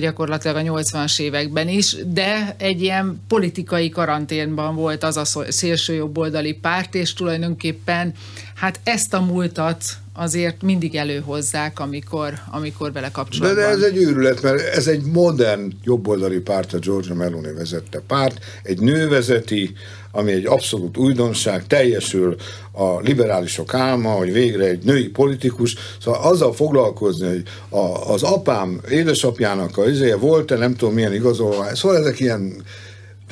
[0.00, 6.52] gyakorlatilag a 80-as években is, de egy ilyen politikai karanténban volt az a szélső jobboldali
[6.52, 8.12] párt, és tulajdonképpen
[8.54, 13.62] hát ezt a múltat azért mindig előhozzák, amikor, amikor vele kapcsolatban.
[13.62, 18.00] De, de ez egy őrület, mert ez egy modern jobboldali párt, a Georgia Meloni vezette
[18.06, 19.74] párt, egy nő vezeti,
[20.14, 22.36] ami egy abszolút újdonság, teljesül
[22.72, 28.80] a liberálisok álma, hogy végre egy női politikus, szóval azzal foglalkozni, hogy a, az apám,
[28.90, 32.64] édesapjának a izéje volt-e, nem tudom milyen igazolvány, szóval ezek ilyen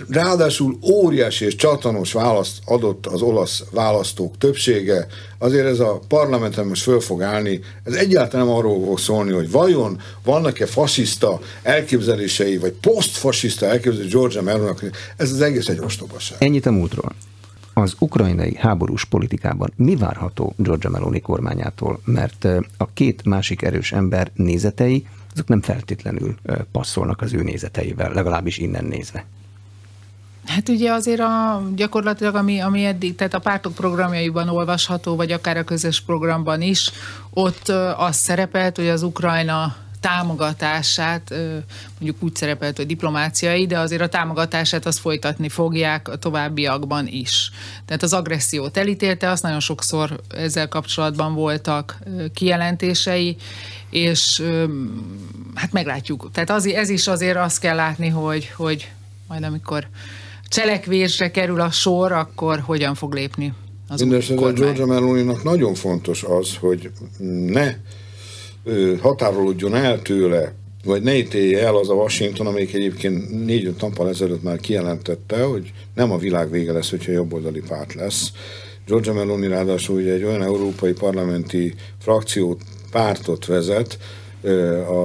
[0.09, 5.07] Ráadásul óriási és csatanos választ adott az olasz választók többsége,
[5.39, 9.51] azért ez a parlamenten most föl fog állni, ez egyáltalán nem arról fog szólni, hogy
[9.51, 16.37] vajon vannak-e fasiszta elképzelései, vagy posztfasiszta elképzelései Georgia Melonnak, ez az egész egy ostobaság.
[16.41, 17.13] Ennyit a múltról.
[17.75, 22.01] Az ukrajnai háborús politikában mi várható Georgia Meloni kormányától?
[22.05, 22.45] Mert
[22.77, 26.35] a két másik erős ember nézetei, azok nem feltétlenül
[26.73, 29.27] passzolnak az ő nézeteivel, legalábbis innen nézve.
[30.47, 35.57] Hát ugye azért a, gyakorlatilag, ami, ami eddig, tehát a pártok programjaiban olvasható, vagy akár
[35.57, 36.91] a közös programban is,
[37.31, 41.35] ott az szerepelt, hogy az Ukrajna támogatását,
[41.99, 47.51] mondjuk úgy szerepelt, hogy diplomáciai, de azért a támogatását azt folytatni fogják a továbbiakban is.
[47.85, 51.99] Tehát az agressziót elítélte, azt nagyon sokszor ezzel kapcsolatban voltak
[52.35, 53.37] kijelentései,
[53.91, 54.43] és
[55.55, 56.31] hát meglátjuk.
[56.33, 58.91] Tehát az, ez is azért azt kell látni, hogy, hogy
[59.29, 59.87] majd amikor
[60.53, 63.55] cselekvésre kerül a sor, akkor hogyan fog lépni
[63.89, 66.91] az Mindenesetre Georgia meloni nagyon fontos az, hogy
[67.47, 67.75] ne
[69.01, 70.53] határolódjon el tőle,
[70.85, 75.73] vagy ne ítélje el az a Washington, amelyik egyébként négy-öt nappal ezelőtt már kijelentette, hogy
[75.95, 78.33] nem a világ vége lesz, hogyha jobboldali párt lesz.
[78.87, 83.99] Georgia Meloni ráadásul ugye egy olyan európai parlamenti frakciót, pártot vezet,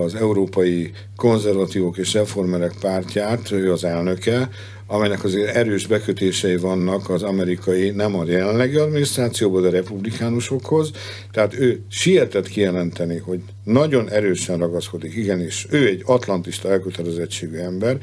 [0.03, 4.49] az Európai Konzervatívok és Reformerek pártját, ő az elnöke,
[4.87, 10.91] amelynek azért erős bekötései vannak az amerikai, nem a jelenlegi adminisztrációban, de republikánusokhoz.
[11.31, 17.97] Tehát ő sietett kijelenteni, hogy nagyon erősen ragaszkodik, igenis, ő egy atlantista elkötelezettségű ember,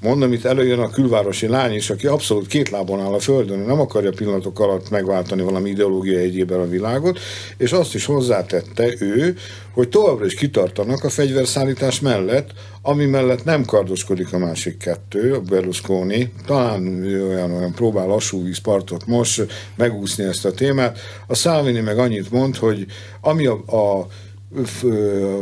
[0.00, 3.80] Mondom, itt előjön a külvárosi lány is, aki abszolút két lábon áll a földön, nem
[3.80, 7.18] akarja pillanatok alatt megváltani valami ideológia egyében a világot,
[7.56, 9.36] és azt is hozzátette ő,
[9.72, 12.50] hogy továbbra is kitartanak a fegyverszállítás mellett,
[12.82, 19.06] ami mellett nem kardoskodik a másik kettő, a Berlusconi, talán olyan, olyan próbál lassú vízpartot
[19.06, 20.98] most megúszni ezt a témát.
[21.26, 22.86] A Salvini meg annyit mond, hogy
[23.20, 24.06] ami a, a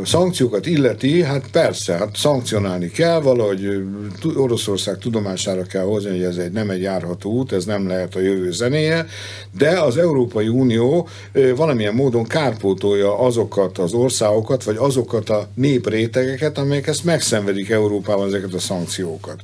[0.05, 3.83] szankciókat illeti, hát persze, hát szankcionálni kell, valahogy
[4.35, 8.19] Oroszország tudomására kell hozni, hogy ez egy, nem egy járható út, ez nem lehet a
[8.19, 9.05] jövő zenéje,
[9.57, 11.07] de az Európai Unió
[11.55, 18.53] valamilyen módon kárpótolja azokat az országokat, vagy azokat a néprétegeket, amelyek ezt megszenvedik Európában ezeket
[18.53, 19.41] a szankciókat.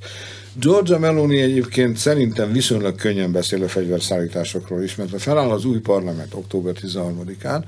[0.60, 5.80] Georgia Meloni egyébként szerintem viszonylag könnyen beszél a fegyverszállításokról is, mert ha feláll az új
[5.80, 7.64] parlament október 13-án,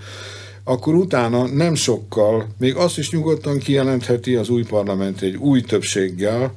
[0.64, 6.54] akkor utána nem sokkal, még azt is nyugodtan kijelentheti az új parlament egy új többséggel,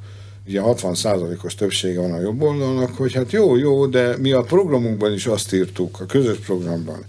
[0.47, 5.13] ugye 60%-os többsége van a jobb oldalnak, hogy hát jó, jó, de mi a programunkban
[5.13, 7.05] is azt írtuk, a közös programban,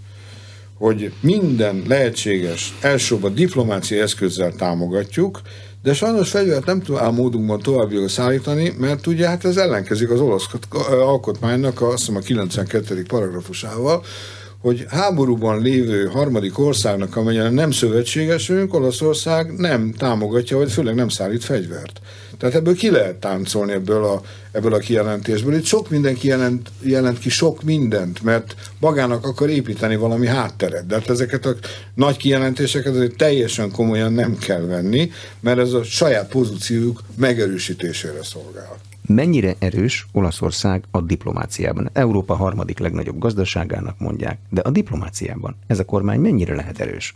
[0.74, 5.40] hogy minden lehetséges, elsőbb diplomáciai eszközzel támogatjuk,
[5.82, 10.46] de sajnos fegyvert nem tud módunkban tovább szállítani, mert ugye hát ez ellenkezik az olasz
[10.90, 13.02] alkotmánynak, azt hiszem a 92.
[13.08, 14.02] paragrafusával,
[14.60, 21.44] hogy háborúban lévő harmadik országnak, amelyen nem szövetségesünk, Olaszország nem támogatja, vagy főleg nem szállít
[21.44, 22.00] fegyvert.
[22.38, 25.54] Tehát ebből ki lehet táncolni ebből a, ebből a kijelentésből.
[25.54, 30.86] Itt sok mindenki jelent, jelent ki sok mindent, mert magának akar építeni valami hátteret.
[30.86, 31.54] De hát ezeket a
[31.94, 38.87] nagy kijelentéseket azért teljesen komolyan nem kell venni, mert ez a saját pozíciójuk megerősítésére szolgál.
[39.08, 41.90] Mennyire erős Olaszország a diplomáciában?
[41.92, 47.14] Európa harmadik legnagyobb gazdaságának mondják, de a diplomáciában ez a kormány mennyire lehet erős?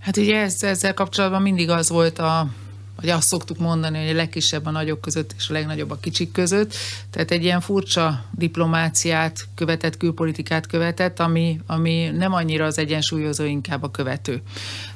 [0.00, 2.48] Hát ugye ezzel, ezzel kapcsolatban mindig az volt a
[2.96, 6.32] vagy azt szoktuk mondani, hogy a legkisebb a nagyok között és a legnagyobb a kicsik
[6.32, 6.74] között.
[7.10, 13.82] Tehát egy ilyen furcsa diplomáciát követett, külpolitikát követett, ami, ami nem annyira az egyensúlyozó, inkább
[13.82, 14.42] a követő.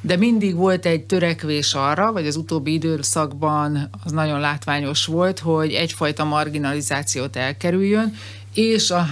[0.00, 5.72] De mindig volt egy törekvés arra, vagy az utóbbi időszakban az nagyon látványos volt, hogy
[5.72, 8.14] egyfajta marginalizációt elkerüljön,
[8.54, 9.06] és a,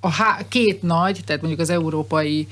[0.00, 2.48] a há, két nagy, tehát mondjuk az európai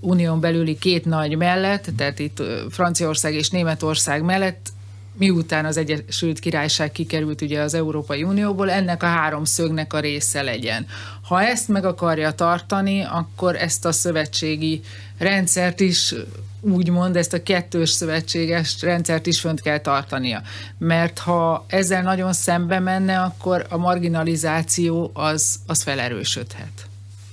[0.00, 4.72] unión belüli két nagy mellett, tehát itt Franciaország és Németország mellett
[5.18, 10.42] miután az Egyesült Királyság kikerült ugye az Európai Unióból, ennek a három szögnek a része
[10.42, 10.86] legyen.
[11.22, 14.80] Ha ezt meg akarja tartani, akkor ezt a szövetségi
[15.18, 16.14] rendszert is
[16.60, 20.42] úgymond ezt a kettős szövetséges rendszert is fönt kell tartania.
[20.78, 26.87] Mert ha ezzel nagyon szembe menne, akkor a marginalizáció az, az felerősödhet.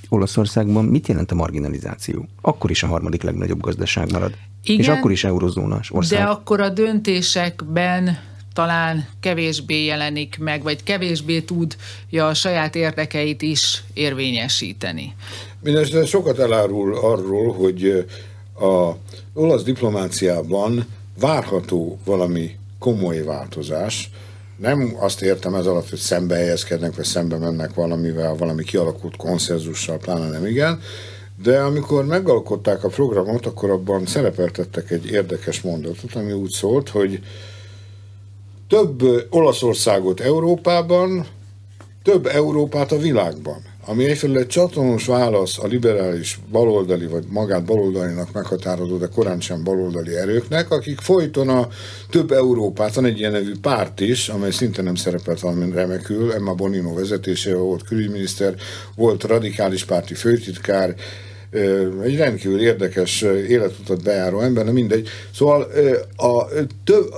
[0.10, 2.28] Olaszországban mit jelent a marginalizáció?
[2.42, 4.34] Akkor is a harmadik legnagyobb gazdaság marad.
[4.64, 6.20] Igen, és akkor is eurozónás ország.
[6.20, 8.18] De akkor a döntésekben
[8.54, 15.16] talán kevésbé jelenik meg, vagy kevésbé tudja a saját érdekeit is érvényesíteni.
[15.62, 18.06] Mindenesetre sokat elárul arról, hogy
[18.60, 18.92] a
[19.34, 20.86] olasz diplomáciában
[21.20, 24.10] várható valami komoly változás,
[24.58, 29.98] nem azt értem ez alatt, hogy szembe helyezkednek, vagy szembe mennek valamivel, valami kialakult konszenzussal,
[29.98, 30.80] pláne nem igen,
[31.44, 37.20] de amikor megalkották a programot, akkor abban szerepeltettek egy érdekes mondatot, ami úgy szólt, hogy
[38.68, 41.28] több Olaszországot Európában,
[42.04, 48.34] több Európát a világban ami egyfelől egy csatonos válasz a liberális baloldali, vagy magát baloldalinak
[48.34, 51.68] meghatározó, de korán sem baloldali erőknek, akik folyton a
[52.10, 56.54] több Európát, van egy ilyen nevű párt is, amely szinte nem szerepelt valami remekül, Emma
[56.54, 58.56] Bonino vezetésével volt külügyminiszter,
[58.96, 60.96] volt radikális párti főtitkár,
[62.04, 65.08] egy rendkívül érdekes életutat bejáró ember, de mindegy.
[65.36, 65.68] Szóval
[66.18, 66.46] a,
[66.84, 67.10] több,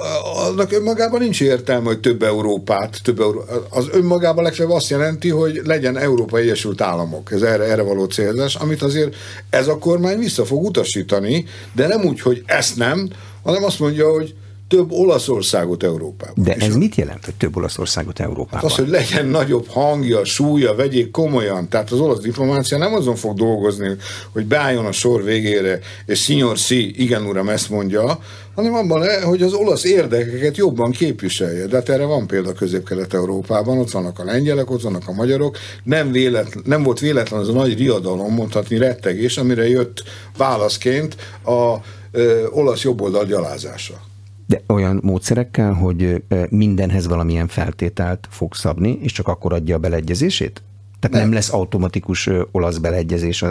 [0.47, 5.61] annak önmagában nincs értelme, hogy több Európát, több Euró, az önmagában legfeljebb azt jelenti, hogy
[5.65, 7.31] legyen Európai Egyesült Államok.
[7.31, 9.15] Ez erre, erre való célzás, amit azért
[9.49, 13.09] ez a kormány vissza fog utasítani, de nem úgy, hogy ezt nem,
[13.43, 14.35] hanem azt mondja, hogy
[14.67, 16.43] több Olaszországot Európában.
[16.43, 18.59] De ez mit jelent, hogy több Olaszországot Európában?
[18.59, 21.69] Hát az, hogy legyen nagyobb hangja, súlya, vegyék komolyan.
[21.69, 23.95] Tehát az olasz diplomácia nem azon fog dolgozni,
[24.31, 28.19] hogy beálljon a sor végére, és Signor Si, igen uram, ezt mondja,
[28.55, 31.65] hanem abban, hogy az olasz érdekeket jobban képviselje.
[31.65, 35.57] De hát erre van példa Közép-Kelet-Európában, ott vannak a lengyelek, ott vannak a magyarok.
[35.83, 40.03] Nem, véletlen, nem volt véletlen az a nagy riadalom, mondhatni rettegés, amire jött
[40.37, 41.75] válaszként a
[42.11, 44.01] ö, olasz jobboldal gyalázása.
[44.47, 50.63] De olyan módszerekkel, hogy mindenhez valamilyen feltételt fog szabni, és csak akkor adja a beleegyezését?
[50.99, 53.43] Tehát nem, nem lesz automatikus olasz beleegyezés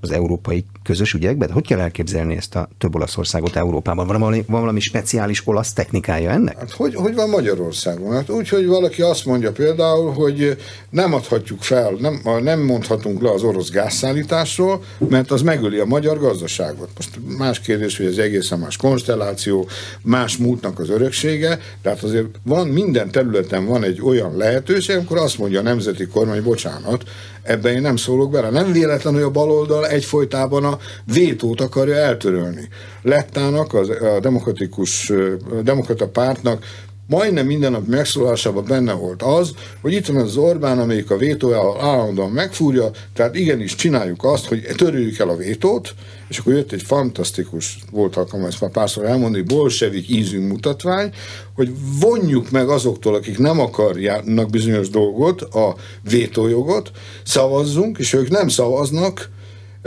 [0.00, 1.50] az európai közös ügyekben?
[1.50, 4.06] Hogy kell elképzelni ezt a több Olaszországot Európában?
[4.06, 6.58] Van valami, van valami speciális olasz technikája ennek?
[6.58, 8.12] Hát hogy, hogy van Magyarországon?
[8.12, 10.56] Hát úgy, hogy valaki azt mondja például, hogy
[10.90, 16.18] nem adhatjuk fel, nem, nem mondhatunk le az orosz gázszállításról, mert az megöli a magyar
[16.18, 16.88] gazdaságot.
[16.96, 19.68] Most más kérdés, hogy ez egészen más konstelláció,
[20.02, 25.38] más múltnak az öröksége, tehát azért van minden területen van egy olyan lehetőség, amikor azt
[25.38, 27.03] mondja a nemzeti kormány, bocsánat,
[27.42, 28.50] ebben én nem szólok bele.
[28.50, 32.68] Nem véletlen, hogy a baloldal egyfolytában a vétót akarja eltörölni.
[33.02, 36.64] Lettának, az, a demokratikus, a demokrata pártnak
[37.06, 41.80] majdnem minden nap megszólásában benne volt az, hogy itt van az Orbán, amelyik a vétójával
[41.80, 45.94] állandóan megfúrja, tehát igenis csináljuk azt, hogy törőjük el a vétót,
[46.28, 51.12] és akkor jött egy fantasztikus, volt alkalom ezt már párszor elmondani, bolsevik ízű mutatvány,
[51.54, 55.74] hogy vonjuk meg azoktól, akik nem akarják bizonyos dolgot, a
[56.10, 56.90] vétójogot,
[57.24, 59.30] szavazzunk, és ők nem szavaznak,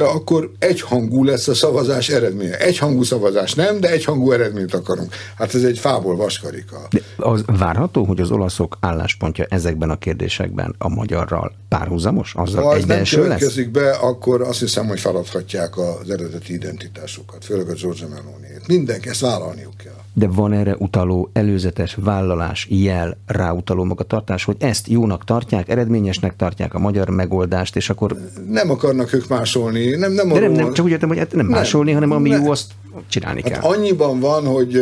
[0.05, 2.57] akkor egyhangú lesz a szavazás eredménye.
[2.57, 5.13] Egyhangú szavazás nem, de egyhangú eredményt akarunk.
[5.37, 6.87] Hát ez egy fából vaskarika.
[6.89, 12.33] De az várható, hogy az olaszok álláspontja ezekben a kérdésekben a magyarral párhuzamos?
[12.35, 17.73] Azzal ha nem következik be, akkor azt hiszem, hogy feladhatják az eredeti identitásukat, főleg a
[17.73, 18.67] Giorgia meloni -t.
[18.67, 24.87] Mindenki ezt vállalniuk kell de van erre utaló előzetes vállalás, jel, ráutaló magatartás, hogy ezt
[24.87, 28.17] jónak tartják, eredményesnek tartják a magyar megoldást, és akkor...
[28.49, 29.89] Nem akarnak ők másolni.
[29.89, 32.43] Nem, nem, de nem, nem csak úgy értem, hogy hát nem, másolni, hanem ami nem.
[32.43, 32.71] jó, azt
[33.07, 33.61] csinálni hát kell.
[33.61, 34.81] annyiban van, hogy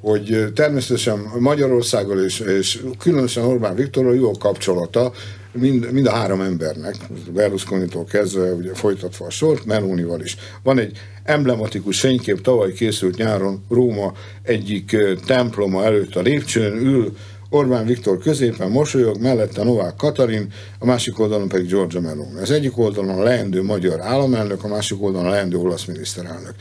[0.00, 5.12] hogy természetesen Magyarországgal és, és különösen Orbán Viktorral jó a kapcsolata,
[5.56, 6.94] mind, mind a három embernek,
[7.34, 10.36] Berlusconi-tól kezdve, ugye folytatva a sort, Melonival is.
[10.62, 14.96] Van egy emblematikus fénykép, tavaly készült nyáron Róma egyik
[15.26, 17.16] temploma előtt a lépcsőn, ül
[17.56, 22.40] Orbán Viktor középen mosolyog, mellette Novák Katalin, a másik oldalon pedig Giorgia Meloni.
[22.40, 26.54] Az egyik oldalon a leendő magyar államelnök, a másik oldalon a leendő olasz miniszterelnök.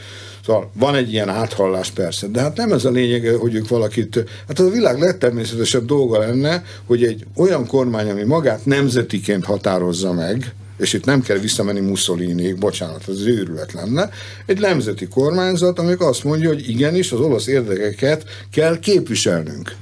[0.46, 4.24] Szóval van egy ilyen áthallás persze, de hát nem ez a lényeg, hogy ők valakit,
[4.48, 10.14] hát az a világ legtermészetesebb dolga lenne, hogy egy olyan kormány, ami magát nemzetiként határozza
[10.14, 14.10] meg, és itt nem kell visszamenni mussolini bocsánat, az őrület lenne,
[14.46, 19.76] egy nemzeti kormányzat, amik azt mondja, hogy igenis az olasz érdekeket kell képviselnünk.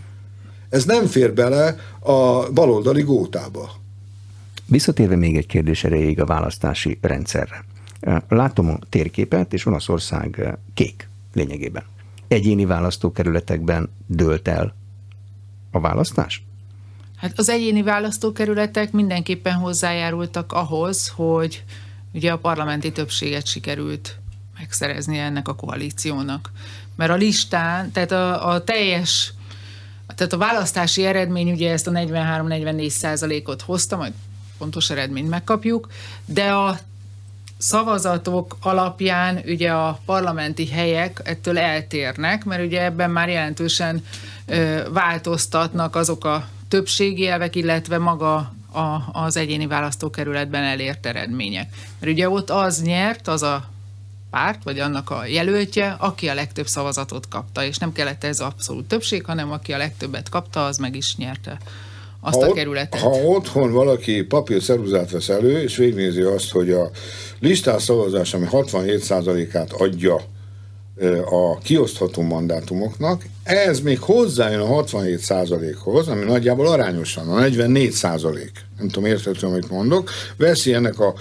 [0.73, 3.71] Ez nem fér bele a baloldali gótába.
[4.65, 7.63] Visszatérve még egy kérdés erejéig a választási rendszerre.
[8.27, 11.83] Látom a térképet, és Olaszország kék lényegében.
[12.27, 14.75] Egyéni választókerületekben dőlt el
[15.71, 16.43] a választás?
[17.15, 21.63] Hát az egyéni választókerületek mindenképpen hozzájárultak ahhoz, hogy
[22.13, 24.19] ugye a parlamenti többséget sikerült
[24.59, 26.51] megszerezni ennek a koalíciónak.
[26.95, 29.33] Mert a listán, tehát a, a teljes,
[30.15, 34.13] tehát a választási eredmény ugye ezt a 43-44 százalékot hozta, majd
[34.57, 35.87] pontos eredményt megkapjuk,
[36.25, 36.77] de a
[37.57, 44.05] szavazatok alapján ugye a parlamenti helyek ettől eltérnek, mert ugye ebben már jelentősen
[44.45, 48.35] ö, változtatnak azok a többségi elvek, illetve maga
[48.71, 51.75] a, az egyéni választókerületben elért eredmények.
[51.99, 53.72] Mert ugye ott az nyert, az a
[54.33, 58.87] párt, vagy annak a jelöltje, aki a legtöbb szavazatot kapta, és nem kellett ez abszolút
[58.87, 61.57] többség, hanem aki a legtöbbet kapta, az meg is nyerte
[62.19, 62.99] azt ha a kerületet.
[62.99, 66.89] Ha otthon valaki papírszeruzát vesz elő, és végignézi azt, hogy a
[67.39, 70.15] listás szavazás, ami 67%-át adja
[71.29, 79.09] a kiosztható mandátumoknak, ez még hozzájön a 67%-hoz, ami nagyjából arányosan, a 44%, nem tudom
[79.09, 81.13] értető, amit mondok, veszi ennek a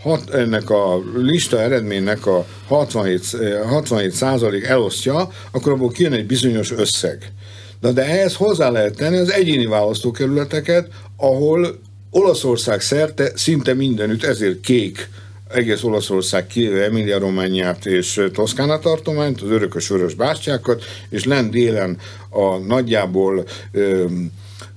[0.00, 3.36] hat, ennek a lista eredménynek a 67,
[3.68, 7.32] 67 százalék elosztja, akkor abból kijön egy bizonyos összeg.
[7.80, 11.78] De, de ehhez hozzá lehet tenni az egyéni választókerületeket, ahol
[12.10, 15.08] Olaszország szerte szinte mindenütt, ezért kék
[15.48, 21.98] egész Olaszország kivéve Emilia Romániát és Toszkána tartományt, az örökös vörös bástyákat, és lent délen
[22.30, 24.04] a nagyjából ö,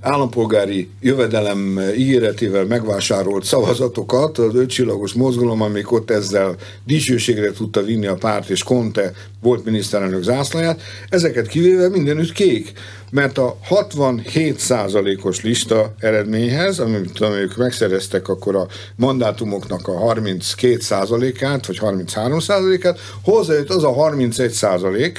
[0.02, 8.16] állampolgári jövedelem ígéretével megvásárolt szavazatokat, az ötcsillagos mozgalom, amik ott ezzel dicsőségre tudta vinni a
[8.16, 12.74] párt, és Conte volt miniszterelnök zászlaját, ezeket kivéve mindenütt kék
[13.12, 23.00] mert a 67%-os lista eredményhez, amit ők megszereztek, akkor a mandátumoknak a 32%-át, vagy 33%-át,
[23.24, 25.18] hozzájött az a 31%,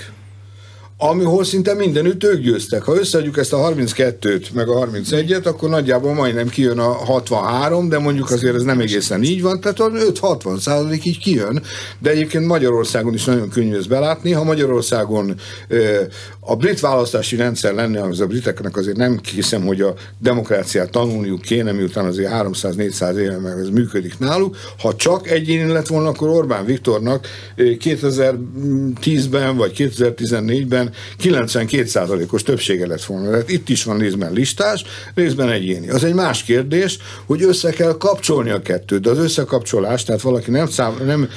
[1.11, 2.83] amihol szinte mindenütt ők győztek.
[2.83, 7.99] Ha összeadjuk ezt a 32-t, meg a 31-et, akkor nagyjából majdnem kijön a 63, de
[7.99, 11.63] mondjuk azért ez nem egészen így van, tehát 5-60 százalék így kijön,
[11.99, 14.33] de egyébként Magyarországon is nagyon könnyű ezt belátni.
[14.33, 15.35] Ha Magyarországon
[16.41, 21.41] a brit választási rendszer lenne, az a briteknek azért nem hiszem, hogy a demokráciát tanulniuk
[21.41, 24.57] kéne, miután azért 300-400 éve meg ez működik náluk.
[24.79, 27.27] Ha csak egyéni lett volna, akkor Orbán Viktornak
[27.57, 30.92] 2010-ben vagy 2014-ben
[31.23, 33.31] 92%-os többsége lett volna.
[33.31, 34.85] Tehát itt is van részben listás,
[35.15, 35.91] részben egyéni.
[35.91, 40.51] Az egy más kérdés, hogy össze kell kapcsolni a kettőt, de az összekapcsolás, tehát valaki
[40.51, 41.29] nem, szám, nem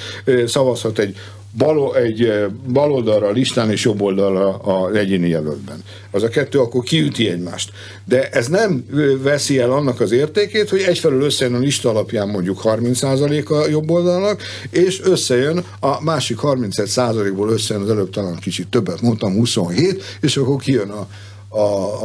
[0.46, 1.16] szavazhat egy
[1.58, 5.84] bal, egy baloldalra a listán és jobb oldalra az egyéni jelöltben.
[6.12, 7.72] Az a kettő akkor kiüti egymást.
[8.06, 8.86] De ez nem
[9.22, 13.90] veszi el annak az értékét, hogy egyfelől összejön a lista alapján mondjuk 30% a jobb
[13.90, 20.38] oldalnak, és összejön a másik 31%-ból összejön az előbb talán kicsit többet mondtam, 27, és
[20.38, 21.08] akkor kijön a,
[21.48, 21.60] a,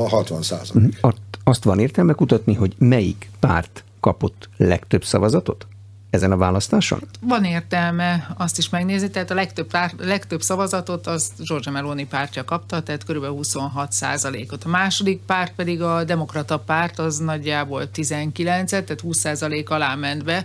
[0.05, 0.99] a 60 százalék.
[1.45, 5.67] Azt van értelme kutatni, hogy melyik párt kapott legtöbb szavazatot?
[6.11, 7.01] Ezen a választáson?
[7.21, 12.45] Van értelme azt is megnézni, tehát a legtöbb, pár, legtöbb szavazatot az Giorgia Meloni pártja
[12.45, 13.25] kapta, tehát kb.
[13.25, 14.65] 26 százalékot.
[14.65, 20.25] A második párt pedig a demokrata párt, az nagyjából 19 tehát 20 százalék alá ment
[20.25, 20.45] be.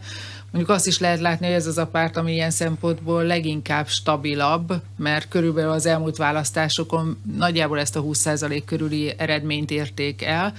[0.51, 4.74] Mondjuk azt is lehet látni, hogy ez az a párt, ami ilyen szempontból leginkább stabilabb,
[4.97, 10.53] mert körülbelül az elmúlt választásokon nagyjából ezt a 20% körüli eredményt érték el.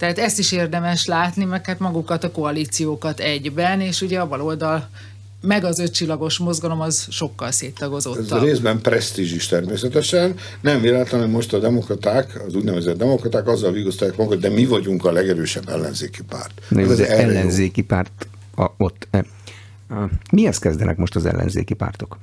[0.00, 4.88] Tehát ezt is érdemes látni, meg hát magukat a koalíciókat egyben, és ugye a baloldal
[5.40, 8.42] meg az ötcsillagos mozgalom az sokkal széttagozottabb.
[8.42, 10.34] Ez részben presztízs is természetesen.
[10.60, 15.12] Nem véletlenül most a demokraták, az úgynevezett demokraták azzal vigasztalják magukat, de mi vagyunk a
[15.12, 16.60] legerősebb ellenzéki párt.
[16.68, 17.86] Nem, az ellenzéki jó.
[17.86, 18.26] párt
[18.56, 19.08] a, ott.
[19.10, 19.24] E,
[19.88, 22.18] a, mihez kezdenek most az ellenzéki pártok?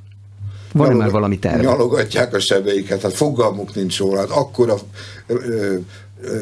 [0.71, 1.61] Van-e már valami terve?
[1.61, 4.19] Nyalogatják a sebeiket, hát fogalmuk nincs róla.
[4.19, 4.75] Hát akkora
[5.27, 5.75] ö,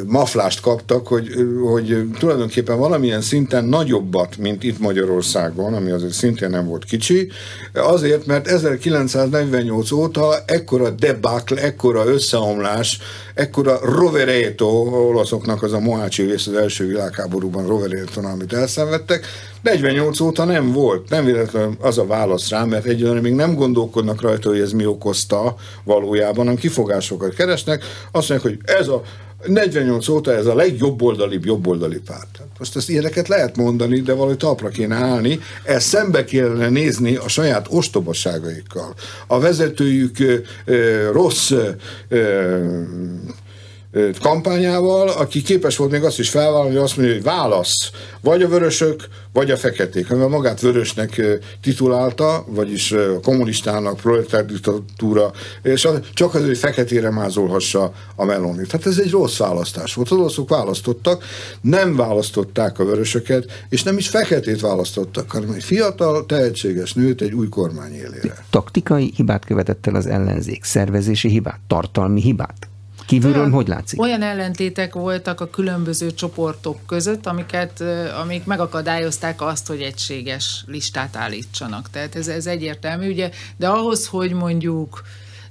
[0.07, 1.29] maflást kaptak, hogy,
[1.71, 7.29] hogy tulajdonképpen valamilyen szinten nagyobbat, mint itt Magyarországon, ami azért szintén nem volt kicsi,
[7.73, 12.99] azért, mert 1948 óta ekkora debakl, ekkora összeomlás,
[13.33, 14.67] ekkora rovereto,
[15.09, 19.25] olaszoknak az a Mohácsi rész az első világháborúban rovereto, amit elszenvedtek,
[19.61, 24.21] 48 óta nem volt, nem véletlenül az a válasz rá, mert egyelőre még nem gondolkodnak
[24.21, 29.03] rajta, hogy ez mi okozta valójában, hanem kifogásokat keresnek, azt mondják, hogy ez a
[29.47, 32.41] 48 óta ez a legjobboldalibb jobboldali párt.
[32.59, 37.27] Most ezt ilyeneket lehet mondani, de valahogy talpra kéne állni, ezt szembe kellene nézni a
[37.27, 38.93] saját ostobasságaikkal.
[39.27, 40.17] A vezetőjük
[40.65, 41.51] ö, rossz
[42.07, 42.81] ö,
[44.21, 47.91] kampányával, aki képes volt még azt is felvállalni, hogy azt mondja, hogy válasz,
[48.21, 51.21] vagy a vörösök, vagy a feketék, amivel magát vörösnek
[51.61, 55.31] titulálta, vagyis a kommunistának, proletár diktatúra,
[55.63, 58.67] és csak az, hogy feketére mázolhassa a melonit.
[58.69, 60.11] Tehát ez egy rossz választás volt.
[60.11, 61.23] Az oroszok választottak,
[61.61, 67.33] nem választották a vörösöket, és nem is feketét választottak, hanem egy fiatal, tehetséges nőt egy
[67.33, 68.45] új kormány élére.
[68.49, 72.67] Taktikai hibát követett el az ellenzék, szervezési hibát, tartalmi hibát?
[73.05, 74.01] Kívülről olyan, hogy látszik?
[74.01, 77.83] Olyan ellentétek voltak a különböző csoportok között, amiket,
[78.21, 81.89] amik megakadályozták azt, hogy egységes listát állítsanak.
[81.89, 85.01] Tehát ez, ez egyértelmű, ugye, de ahhoz, hogy mondjuk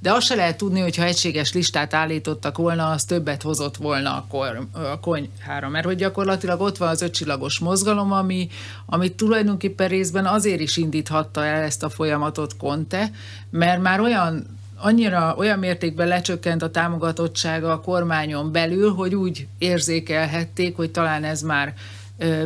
[0.04, 4.16] de azt se lehet tudni, hogy ha egységes listát állítottak volna, az többet hozott volna
[4.16, 5.68] a, kor, a konyhára.
[5.68, 8.48] Mert hogy gyakorlatilag ott van az ötcsillagos mozgalom, ami,
[8.86, 13.10] ami tulajdonképpen részben azért is indíthatta el ezt a folyamatot Conte,
[13.50, 14.46] mert már olyan
[14.84, 21.42] annyira olyan mértékben lecsökkent a támogatottsága a kormányon belül, hogy úgy érzékelhették, hogy talán ez
[21.42, 21.74] már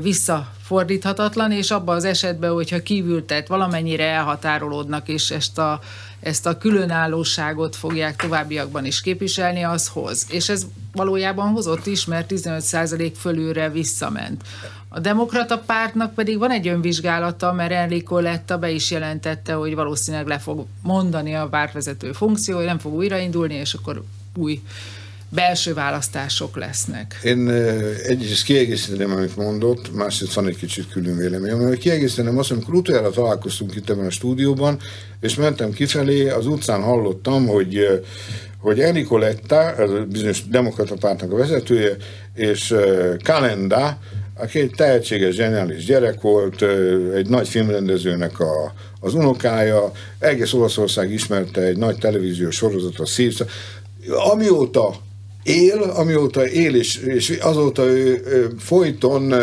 [0.03, 5.81] visszafordíthatatlan, és abban az esetben, hogyha kívül valamennyire elhatárolódnak, és ezt a,
[6.21, 10.27] ezt a különállóságot fogják továbbiakban is képviselni, az hoz.
[10.31, 14.43] És ez valójában hozott is, mert 15% fölülre visszament.
[14.89, 20.27] A demokrata pártnak pedig van egy önvizsgálata, mert Enrico Letta be is jelentette, hogy valószínűleg
[20.27, 24.03] le fog mondani a pártvezető funkció, hogy nem fog újraindulni, és akkor
[24.37, 24.61] új
[25.29, 27.21] belső választások lesznek.
[27.23, 27.49] Én
[28.07, 33.11] egyrészt kiegészíteném, amit mondott, másrészt van egy kicsit külön véleményem, mert kiegészíteném azt, amikor utoljára
[33.11, 34.79] találkoztunk itt ebben a stúdióban,
[35.21, 38.03] és mentem kifelé, az utcán hallottam, hogy
[38.59, 41.97] hogy Enrico Letta, ez a bizonyos demokrata pártnak a vezetője,
[42.35, 42.75] és
[43.23, 43.99] Kalenda,
[44.39, 46.63] aki egy tehetséges, zseniális gyerek volt,
[47.15, 53.43] egy nagy filmrendezőnek a, az unokája, egész Olaszország ismerte egy nagy televíziós sorozat, a Szívsz.
[54.33, 54.95] Amióta
[55.43, 59.35] él, amióta él, és, és azóta ő, ő folyton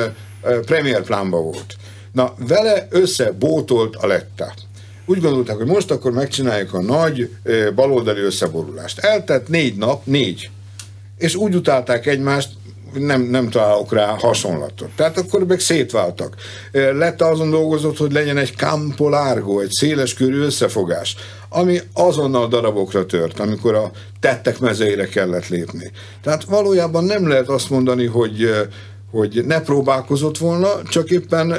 [0.66, 1.76] premier plánba volt.
[2.12, 4.54] Na, vele összebótolt a letta.
[5.06, 7.30] Úgy gondolták, hogy most akkor megcsináljuk a nagy
[7.76, 9.00] baloldali összeborulást.
[9.00, 10.50] Eltett négy nap, négy.
[11.18, 12.50] És úgy utálták egymást,
[12.98, 14.89] nem, nem találok rá hasonlatot.
[14.96, 16.36] Tehát akkor meg szétváltak.
[16.72, 21.16] Lett azon dolgozott, hogy legyen egy campo largo, egy széles körű összefogás,
[21.50, 25.91] ami azonnal darabokra tört, amikor a tettek mezeire kellett lépni.
[26.22, 28.68] Tehát valójában nem lehet azt mondani, hogy
[29.16, 31.53] hogy ne próbálkozott volna, csak éppen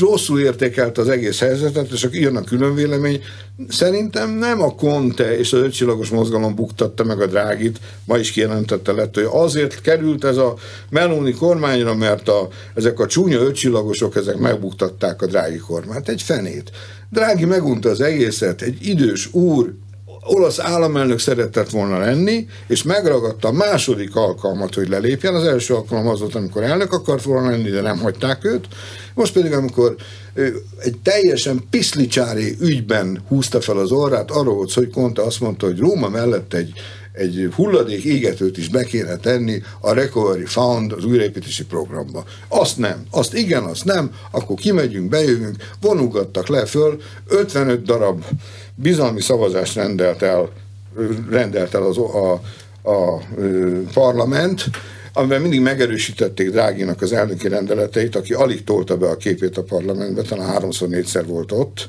[0.00, 3.20] rosszul értékelt az egész helyzetet, és akkor jön a külön vélemény.
[3.68, 8.92] Szerintem nem a Conte és az ötcsillagos mozgalom buktatta meg a drágit, ma is kijelentette
[8.92, 10.54] lett, hogy azért került ez a
[10.90, 16.08] Meloni kormányra, mert a, ezek a csúnya ötcsillagosok, ezek megbuktatták a drági kormányt.
[16.08, 16.70] Egy fenét.
[17.10, 19.74] Drági megunta az egészet, egy idős úr,
[20.22, 25.34] olasz államelnök szeretett volna lenni, és megragadta a második alkalmat, hogy lelépjen.
[25.34, 28.66] Az első alkalom az volt, amikor elnök akart volna lenni, de nem hagyták őt.
[29.14, 29.96] Most pedig, amikor
[30.78, 35.78] egy teljesen piszlicsári ügyben húzta fel az orrát, arról volt hogy Konta azt mondta, hogy
[35.78, 36.72] Róma mellett egy
[37.18, 42.24] egy hulladék égetőt is be kéne tenni a Recovery Fund az újraépítési programba.
[42.48, 48.24] Azt nem, azt igen, azt nem, akkor kimegyünk, bejövünk, vonugattak le föl, 55 darab
[48.82, 50.48] bizalmi szavazást rendelt el,
[51.30, 52.32] rendelt el az, a,
[52.90, 53.22] a,
[53.92, 54.64] parlament,
[55.12, 60.22] amiben mindig megerősítették Dráginak az elnöki rendeleteit, aki alig tolta be a képét a parlamentbe,
[60.22, 61.88] talán háromszor, négyszer volt ott,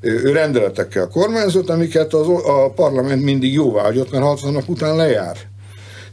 [0.00, 5.36] ő rendeletekkel kormányzott, amiket az, a parlament mindig jóvágyott, mert 60 nap után lejár.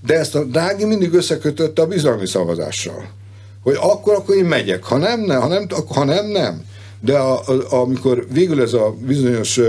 [0.05, 3.09] De ezt a Drági mindig összekötötte a bizalmi szavazással.
[3.63, 4.83] Hogy akkor, akkor én megyek.
[4.83, 6.65] Ha nem, nem, ha nem, ha nem, nem.
[6.99, 9.59] De a, a, amikor végül ez a bizonyos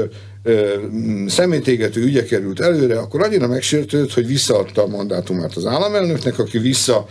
[1.26, 7.07] szemétégető ügye került előre, akkor annyira megsértődött, hogy visszaadta a mandátumát az államelnöknek, aki vissza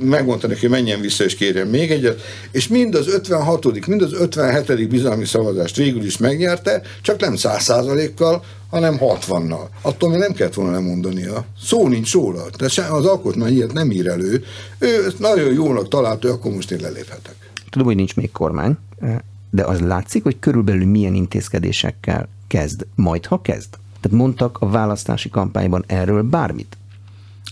[0.00, 2.20] megmondta neki, hogy menjen vissza és kérjen még egyet,
[2.50, 4.88] és mind az 56., mind az 57.
[4.88, 9.66] bizalmi szavazást végül is megnyerte, csak nem 100%-kal, hanem 60-nal.
[9.82, 11.44] Attól még nem kellett volna lemondania.
[11.62, 12.44] Szó nincs róla.
[12.58, 14.44] De az alkotmány ilyet nem ír elő.
[14.78, 17.34] Ő nagyon jónak találta, akkor most én leléphetek.
[17.70, 18.76] Tudom, hogy nincs még kormány,
[19.50, 23.68] de az látszik, hogy körülbelül milyen intézkedésekkel kezd, majd ha kezd.
[24.00, 26.76] Tehát mondtak a választási kampányban erről bármit?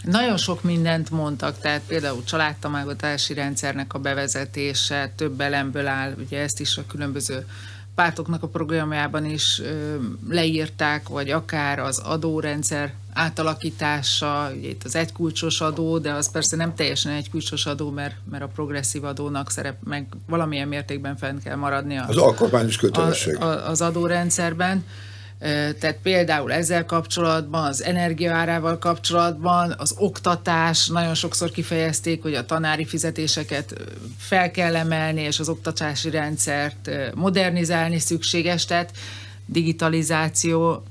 [0.05, 6.61] Nagyon sok mindent mondtak, tehát például családtamágatási rendszernek a bevezetése több elemből áll, ugye ezt
[6.61, 7.47] is a különböző
[7.95, 9.63] pártoknak a programjában is
[10.29, 16.75] leírták, vagy akár az adórendszer átalakítása, ugye itt az egykulcsos adó, de az persze nem
[16.75, 21.99] teljesen egykulcsos adó, mert, mert a progresszív adónak szerep, meg valamilyen mértékben fenn kell maradni
[21.99, 23.37] az alkotmányos kötelesség.
[23.37, 24.85] A, a, az adórendszerben.
[25.79, 32.85] Tehát például ezzel kapcsolatban, az energiaárával kapcsolatban, az oktatás, nagyon sokszor kifejezték, hogy a tanári
[32.85, 33.75] fizetéseket
[34.19, 38.91] fel kell emelni, és az oktatási rendszert modernizálni szükséges, tehát
[39.47, 40.83] digitalizáció,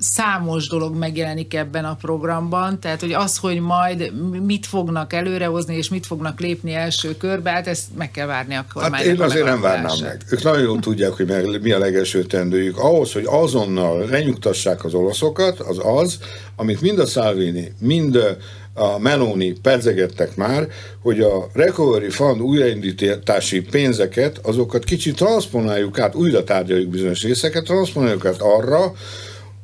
[0.00, 5.88] számos dolog megjelenik ebben a programban, tehát hogy az, hogy majd mit fognak előrehozni, és
[5.88, 8.98] mit fognak lépni első körbe, hát ezt meg kell várni a kormánynak.
[8.98, 10.20] Hát én azért nem várnám meg.
[10.30, 12.78] Ők nagyon jól tudják, hogy mi a legelső tendőjük.
[12.78, 16.18] Ahhoz, hogy azonnal lenyugtassák az olaszokat, az az,
[16.56, 18.38] amit mind a Salvini, mind
[18.74, 20.68] a Meloni pedzegettek már,
[21.02, 28.24] hogy a Recovery Fund újraindítási pénzeket, azokat kicsit transponáljuk át, újra tárgyaljuk bizonyos részeket, transponáljuk
[28.26, 28.92] át arra,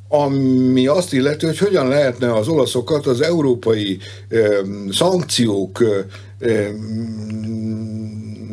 [0.09, 3.99] ami azt illeti, hogy hogyan lehetne az olaszokat az európai
[4.29, 5.81] ö, szankciók
[6.39, 6.69] ö,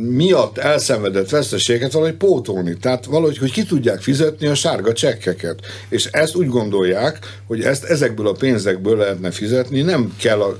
[0.09, 2.77] miatt elszenvedett veszteséget valahogy pótolni.
[2.77, 5.59] Tehát valahogy, hogy ki tudják fizetni a sárga csekkeket.
[5.89, 10.57] És ezt úgy gondolják, hogy ezt ezekből a pénzekből lehetne fizetni, nem kell a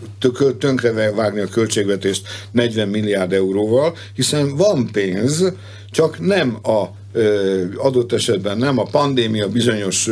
[0.60, 5.54] tönkre vágni a költségvetést 40 milliárd euróval, hiszen van pénz,
[5.92, 6.84] csak nem a
[7.78, 10.10] adott esetben nem a pandémia bizonyos,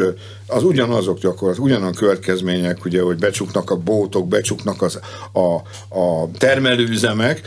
[0.48, 5.00] az ugyanazok gyakorlatilag, ugyanan következmények, ugye, hogy becsuknak a bótok, becsuknak az,
[5.34, 5.56] a,
[6.00, 7.42] a termelőüzemek,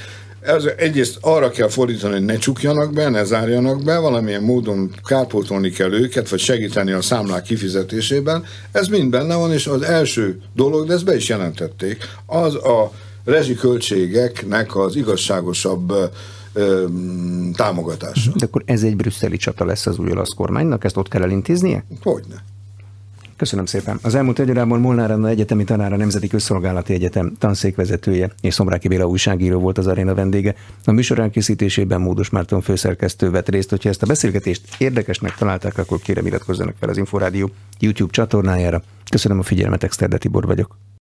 [0.44, 5.70] ez egyrészt arra kell fordítani, hogy ne csukjanak be, ne zárjanak be, valamilyen módon kárpótolni
[5.70, 8.44] kell őket, vagy segíteni a számlák kifizetésében.
[8.72, 12.92] Ez mind benne van, és az első dolog, de ezt be is jelentették, az a
[13.24, 15.92] rezsiköltségeknek az igazságosabb
[16.54, 16.86] ö,
[17.56, 18.32] támogatása.
[18.36, 21.84] De akkor ez egy brüsszeli csata lesz az új olasz kormánynak, ezt ott kell elintéznie?
[22.02, 22.44] Hogyne.
[23.36, 23.98] Köszönöm szépen.
[24.02, 29.06] Az elmúlt egy órában Molnár Anna egyetemi tanára Nemzeti Közszolgálati Egyetem tanszékvezetője és Szomráki Béla
[29.06, 30.54] újságíró volt az aréna vendége.
[30.84, 33.70] A műsor elkészítésében Módos Márton főszerkesztő vett részt.
[33.70, 38.82] Hogyha ezt a beszélgetést érdekesnek találták, akkor kérem iratkozzanak fel az Inforádió YouTube csatornájára.
[39.10, 40.76] Köszönöm a figyelmet, Exterde Tibor vagyok.